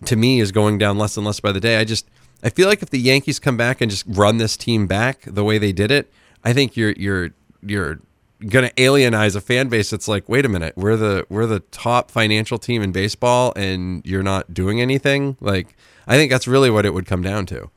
to 0.05 0.15
me 0.15 0.39
is 0.39 0.51
going 0.51 0.77
down 0.77 0.97
less 0.97 1.17
and 1.17 1.25
less 1.25 1.39
by 1.39 1.51
the 1.51 1.59
day, 1.59 1.77
I 1.77 1.83
just 1.83 2.07
I 2.43 2.49
feel 2.49 2.67
like 2.67 2.81
if 2.81 2.89
the 2.89 2.99
Yankees 2.99 3.39
come 3.39 3.57
back 3.57 3.81
and 3.81 3.91
just 3.91 4.05
run 4.07 4.37
this 4.37 4.57
team 4.57 4.87
back 4.87 5.21
the 5.25 5.43
way 5.43 5.57
they 5.57 5.71
did 5.71 5.91
it, 5.91 6.11
I 6.43 6.53
think 6.53 6.75
you're 6.75 6.91
you're 6.91 7.31
you're 7.61 7.99
going 8.47 8.67
to 8.67 8.73
alienize 8.73 9.35
a 9.35 9.41
fan 9.41 9.69
base 9.69 9.91
that's 9.91 10.07
like 10.07 10.27
wait 10.27 10.45
a 10.45 10.49
minute 10.49 10.75
we're 10.75 10.97
the 10.97 11.27
we're 11.29 11.45
the 11.45 11.59
top 11.59 12.09
financial 12.09 12.57
team 12.57 12.81
in 12.81 12.91
baseball 12.91 13.53
and 13.55 14.03
you're 14.05 14.23
not 14.23 14.53
doing 14.53 14.81
anything? 14.81 15.37
Like 15.39 15.75
i 16.07 16.15
think 16.17 16.31
that's 16.31 16.47
really 16.47 16.71
what 16.71 16.85
it 16.85 16.93
would 16.93 17.05
come 17.05 17.21
down 17.21 17.45
to. 17.47 17.69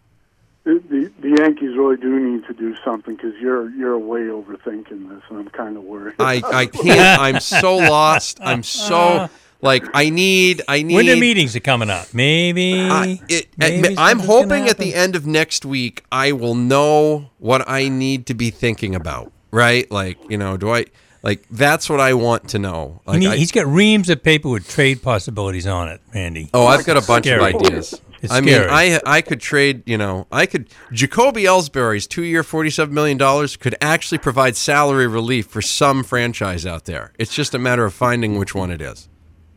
The 0.64 1.12
Yankees 1.38 1.77
really 1.77 1.97
do 1.97 2.18
need 2.18 2.47
to 2.47 2.55
do 2.55 2.75
something 2.85 3.16
because 3.16 3.35
you're 3.40 3.70
you're 3.70 3.99
way 3.99 4.20
overthinking 4.23 5.09
this, 5.09 5.23
and 5.31 5.38
I'm 5.38 5.49
kind 5.51 5.77
of 5.77 5.85
worried. 5.85 6.14
I, 6.18 6.42
I 6.44 6.66
can't. 6.66 7.20
I'm 7.20 7.40
so 7.62 7.77
lost. 7.77 8.38
I'm 8.40 8.62
so 8.62 8.97
uh. 8.97 9.29
like 9.61 9.85
I 9.94 10.11
need 10.11 10.62
I 10.68 10.83
need. 10.83 10.94
When 10.94 11.07
the 11.07 11.18
meetings 11.18 11.55
are 11.57 11.61
coming 11.61 11.90
up, 11.90 12.12
maybe. 12.14 12.81
I, 12.81 13.20
it, 13.29 13.49
maybe 13.57 13.94
I'm 13.99 14.18
hoping 14.18 14.68
at 14.68 14.79
the 14.79 14.94
end 14.94 15.16
of 15.16 15.27
next 15.27 15.64
week 15.64 16.05
I 16.12 16.33
will 16.33 16.55
know 16.55 17.31
what 17.38 17.68
I 17.68 17.88
need 17.88 18.27
to 18.27 18.35
be 18.35 18.51
thinking 18.51 18.94
about. 18.94 19.33
Right? 19.51 19.90
Like 19.90 20.18
you 20.31 20.37
know, 20.38 20.57
do 20.57 20.70
I 20.70 20.87
like 21.23 21.47
that's 21.51 21.88
what 21.88 22.01
I 22.01 22.14
want 22.14 22.51
to 22.51 22.59
know. 22.59 23.01
He 23.07 23.11
Like 23.11 23.20
need- 23.20 23.29
I- 23.29 23.37
he's 23.37 23.53
got 23.53 23.66
reams 23.66 24.11
of 24.11 24.23
paper 24.23 24.49
with 24.51 24.68
trade 24.68 25.03
possibilities 25.03 25.66
on 25.66 25.88
it, 25.88 26.01
Randy. 26.14 26.51
Oh, 26.53 26.66
I've 26.66 26.85
got 26.85 26.97
a 26.97 27.07
bunch 27.07 27.25
Scary. 27.27 27.55
of 27.55 27.62
ideas. 27.62 28.01
It's 28.24 28.32
I 28.32 28.40
mean. 28.40 28.58
I 28.58 29.00
I 29.04 29.20
could 29.20 29.40
trade. 29.40 29.82
You 29.87 29.98
know, 29.98 30.26
I 30.32 30.46
could. 30.46 30.68
Jacoby 30.92 31.44
Ellsbury's 31.44 32.06
two-year, 32.06 32.42
forty-seven 32.42 32.94
million 32.94 33.18
dollars 33.18 33.56
could 33.56 33.76
actually 33.80 34.18
provide 34.18 34.56
salary 34.56 35.06
relief 35.06 35.46
for 35.46 35.62
some 35.62 36.02
franchise 36.02 36.66
out 36.66 36.84
there. 36.84 37.12
It's 37.18 37.34
just 37.34 37.54
a 37.54 37.58
matter 37.58 37.84
of 37.84 37.94
finding 37.94 38.38
which 38.38 38.54
one 38.54 38.70
it 38.70 38.80
is. 38.80 39.08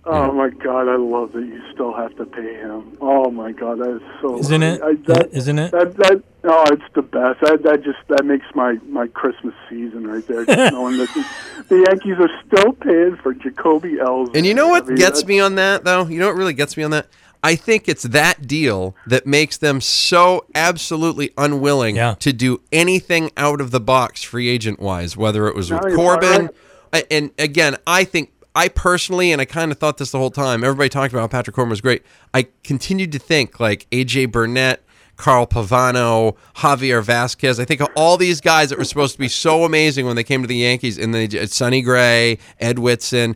Oh 0.10 0.32
my 0.32 0.50
God, 0.50 0.88
I 0.88 0.96
love 0.96 1.34
that 1.34 1.42
you 1.42 1.62
still 1.74 1.94
have 1.94 2.16
to 2.16 2.26
pay 2.26 2.54
him. 2.54 2.98
Oh 3.02 3.30
my 3.30 3.52
God, 3.52 3.80
that 3.80 3.98
is 3.98 4.02
so. 4.22 4.40
Isn't 4.40 4.64
it? 4.64 4.82
I, 4.82 4.94
that, 4.94 5.30
Isn't 5.34 5.60
it? 5.60 5.72
That, 5.72 5.98
that 5.98 6.24
oh, 6.46 6.66
it's 6.72 6.94
the 6.94 7.02
best. 7.02 7.42
That 7.42 7.64
that 7.64 7.84
just 7.84 8.00
that 8.08 8.24
makes 8.24 8.46
my 8.56 8.78
my 8.88 9.08
Christmas 9.08 9.54
season 9.70 10.08
right 10.08 10.26
there. 10.26 10.46
Just 10.46 10.72
knowing 10.72 10.98
that 10.98 11.10
the, 11.14 11.26
the 11.68 11.86
Yankees 11.90 12.16
are 12.20 12.30
still 12.46 12.72
paying 12.72 13.18
for 13.18 13.34
Jacoby 13.34 13.96
Ellsbury. 13.96 14.38
And 14.38 14.46
you 14.46 14.54
know 14.54 14.70
what 14.70 14.86
I 14.86 14.88
mean, 14.88 14.96
gets 14.96 15.26
me 15.26 15.42
on 15.42 15.56
that 15.56 15.84
though? 15.84 16.06
You 16.06 16.20
know 16.20 16.28
what 16.28 16.38
really 16.38 16.54
gets 16.54 16.78
me 16.78 16.84
on 16.84 16.92
that? 16.92 17.08
I 17.44 17.56
think 17.56 17.88
it's 17.88 18.04
that 18.04 18.48
deal 18.48 18.96
that 19.06 19.26
makes 19.28 19.58
them 19.58 19.80
so 19.82 20.46
absolutely 20.56 21.32
unwilling 21.38 21.96
Yeah. 21.96 22.16
to 22.20 22.34
do 22.34 22.62
anything 22.72 23.32
out 23.38 23.62
of 23.62 23.72
the 23.72 23.80
box 23.80 24.24
free 24.24 24.50
agent 24.50 24.80
wise, 24.80 25.16
whether 25.16 25.48
it 25.48 25.56
was 25.56 25.72
with 25.72 25.82
No, 25.84 25.88
you're 25.90 25.98
Corbin. 25.98 26.50
right. 26.94 27.06
And 27.12 27.32
again, 27.38 27.76
I 27.86 28.04
think 28.06 28.32
I 28.56 28.70
personally, 28.70 29.32
and 29.32 29.40
I 29.40 29.46
kind 29.46 29.72
of 29.72 29.78
thought 29.78 29.98
this 29.98 30.10
the 30.12 30.18
whole 30.18 30.32
time, 30.32 30.64
everybody 30.64 30.90
talked 30.90 31.14
about 31.14 31.22
how 31.22 31.28
Patrick 31.28 31.56
Corbin 31.56 31.70
was 31.70 31.82
great. 31.82 32.04
I 32.34 32.48
continued 32.64 33.12
to 33.12 33.20
think 33.20 33.60
like 33.60 33.86
AJ 33.92 34.32
Burnett, 34.32 34.82
Carl 35.16 35.46
Pavano, 35.46 36.36
Javier 36.58 37.04
Vazquez. 37.04 37.60
I 37.60 37.66
think 37.66 37.82
of 37.82 37.88
all 37.96 38.18
these 38.18 38.42
guys 38.42 38.70
that 38.70 38.78
were 38.80 38.84
supposed 38.86 39.14
to 39.14 39.20
be 39.20 39.28
so 39.28 39.64
amazing 39.64 40.06
when 40.08 40.16
they 40.16 40.24
came 40.24 40.42
to 40.42 40.48
the 40.48 40.56
Yankees, 40.56 40.98
and 40.98 41.14
they 41.14 41.26
uh, 41.40 41.46
Sonny 41.46 41.82
Gray, 41.84 42.40
Ed 42.60 42.80
Whitson, 42.80 43.36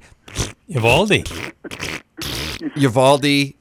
Eovaldi. 0.69 1.53
Uvalde. 2.75 3.53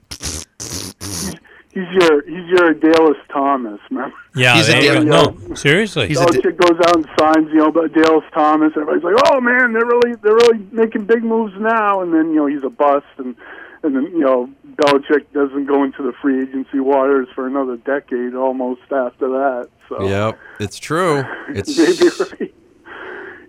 He's 1.72 1.84
your 2.00 2.22
he's 2.22 2.48
your 2.50 2.74
Adalius 2.74 3.16
Thomas, 3.32 3.78
remember? 3.90 4.14
Yeah, 4.34 4.56
He's 4.56 4.68
a 4.68 4.72
there 4.72 4.82
you 4.82 5.04
go. 5.08 5.30
No, 5.48 5.54
seriously. 5.54 6.08
He's 6.08 6.20
a- 6.20 6.24
Belichick 6.26 6.56
goes 6.56 6.78
out 6.88 6.96
and 6.96 7.06
signs, 7.18 7.48
you 7.50 7.58
know, 7.58 7.68
about 7.68 7.92
Adalius 7.92 8.28
Thomas. 8.32 8.72
Everybody's 8.74 9.04
like, 9.04 9.14
"Oh 9.26 9.40
man, 9.40 9.72
they're 9.72 9.86
really 9.86 10.14
they're 10.16 10.34
really 10.34 10.66
making 10.72 11.04
big 11.04 11.22
moves 11.22 11.54
now." 11.58 12.00
And 12.02 12.12
then 12.12 12.30
you 12.30 12.36
know 12.36 12.46
he's 12.46 12.64
a 12.64 12.70
bust, 12.70 13.06
and 13.18 13.36
and 13.84 13.94
then 13.94 14.04
you 14.06 14.18
know 14.18 14.50
Belichick 14.74 15.26
doesn't 15.32 15.66
go 15.66 15.84
into 15.84 16.02
the 16.02 16.12
free 16.20 16.42
agency 16.42 16.80
waters 16.80 17.28
for 17.36 17.46
another 17.46 17.76
decade 17.76 18.34
almost 18.34 18.82
after 18.90 19.28
that. 19.28 19.68
So 19.88 20.08
Yep, 20.08 20.38
it's 20.58 20.78
true. 20.78 21.22
It's 21.50 21.76
you 21.76 21.84
may 21.84 21.92
be 21.98 22.44
right. 22.44 22.54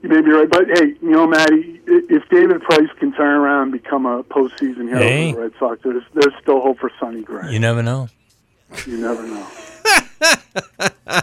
You 0.04 0.10
may 0.10 0.22
be 0.22 0.32
right, 0.32 0.50
but 0.50 0.66
hey, 0.78 0.96
you 1.02 1.12
know, 1.12 1.28
Maddie, 1.28 1.80
if 1.86 2.28
David 2.30 2.62
Price 2.64 2.90
can 3.00 3.14
turn 3.14 3.36
around 3.36 3.64
and 3.64 3.72
become 3.72 4.06
a 4.08 4.24
postseason 4.24 4.88
hero 4.88 4.98
Hey. 5.00 5.32
for 5.32 5.36
the 5.38 5.42
Red 5.44 5.52
Sox, 5.60 5.80
there's 5.84 6.04
there's 6.14 6.34
still 6.42 6.60
hope 6.60 6.80
for 6.80 6.92
Sonny 7.00 7.22
Gray. 7.22 7.52
You 7.52 7.60
never 7.60 7.84
know. 7.84 8.10
You 8.88 8.98
never 8.98 9.28
know. 9.28 9.48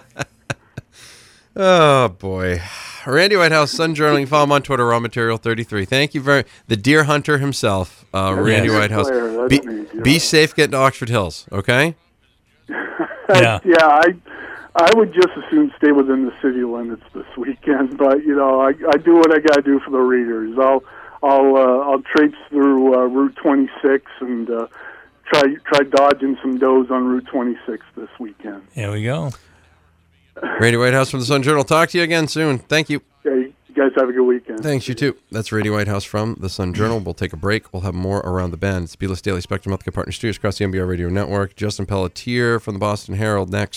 oh 1.56 2.08
boy. 2.08 2.60
Randy 3.06 3.36
Whitehouse, 3.36 3.70
Sun 3.72 3.94
Journaling. 3.94 4.20
You 4.20 4.26
follow 4.26 4.44
him 4.44 4.52
on 4.52 4.62
Twitter, 4.62 4.84
Raw 4.86 5.00
Material 5.00 5.38
33. 5.38 5.84
Thank 5.86 6.14
you 6.14 6.20
very 6.20 6.44
the 6.66 6.76
deer 6.76 7.04
hunter 7.04 7.38
himself, 7.38 8.04
uh, 8.14 8.34
Randy 8.36 8.68
Yes. 8.68 8.78
Whitehouse. 8.78 9.08
Player, 9.08 9.48
Be, 9.48 9.60
be 10.02 10.18
safe 10.18 10.54
getting 10.54 10.72
to 10.72 10.76
Oxford 10.78 11.08
Hills, 11.08 11.46
okay? 11.52 11.94
Yeah. 13.34 13.58
yeah, 13.62 13.76
I 13.86 14.06
I 14.76 14.90
would 14.94 15.12
just 15.12 15.28
as 15.36 15.44
soon 15.50 15.72
stay 15.76 15.92
within 15.92 16.24
the 16.24 16.32
city 16.42 16.62
limits 16.64 17.02
this 17.14 17.26
weekend, 17.36 17.96
but 18.04 18.24
you 18.24 18.34
know, 18.34 18.60
I 18.60 18.68
I 18.68 18.96
do 18.98 19.14
what 19.14 19.32
I 19.32 19.38
got 19.38 19.56
to 19.56 19.62
do 19.62 19.80
for 19.80 19.90
the 19.90 19.98
readers. 19.98 20.58
I'll 20.58 20.82
I'll 21.22 21.56
uh, 21.56 21.90
I'll 21.90 22.02
traipse 22.02 22.38
through 22.48 22.94
uh, 22.94 23.06
Route 23.06 23.36
26 23.36 24.04
and 24.20 24.50
uh, 24.50 24.66
try 25.26 25.42
try 25.64 25.80
dodging 25.90 26.36
some 26.42 26.58
does 26.58 26.90
on 26.90 27.06
Route 27.06 27.26
26 27.30 27.84
this 27.96 28.08
weekend. 28.18 28.62
There 28.74 28.92
we 28.92 29.02
go. 29.04 29.30
Randy 30.60 30.76
Whitehouse 30.76 31.10
from 31.10 31.20
the 31.20 31.26
Sun 31.26 31.42
Journal. 31.42 31.64
Talk 31.64 31.90
to 31.90 31.98
you 31.98 32.04
again 32.04 32.28
soon. 32.28 32.58
Thank 32.58 32.90
you. 32.90 33.00
Okay, 33.26 33.52
you 33.66 33.74
guys 33.74 33.90
have 33.96 34.08
a 34.08 34.12
good 34.12 34.22
weekend. 34.24 34.60
Thanks, 34.60 34.86
you 34.86 34.94
too. 34.94 35.16
That's 35.32 35.50
Randy 35.50 35.70
Whitehouse 35.70 36.04
from 36.04 36.36
the 36.38 36.48
Sun 36.48 36.74
Journal. 36.74 37.00
We'll 37.00 37.14
take 37.14 37.32
a 37.32 37.36
break. 37.36 37.72
We'll 37.72 37.82
have 37.82 37.94
more 37.94 38.20
around 38.20 38.52
the 38.52 38.56
bend. 38.56 38.84
It's 38.84 38.96
Beatles 38.96 39.20
Daily 39.20 39.40
Spectrum 39.40 39.76
Healthcare 39.76 39.92
Partner 39.92 40.12
Studios 40.12 40.36
across 40.36 40.58
the 40.58 40.64
NBR 40.64 40.88
Radio 40.88 41.08
Network. 41.08 41.56
Justin 41.56 41.86
Pelletier 41.86 42.60
from 42.60 42.74
the 42.74 42.80
Boston 42.80 43.16
Herald 43.16 43.50
next. 43.50 43.76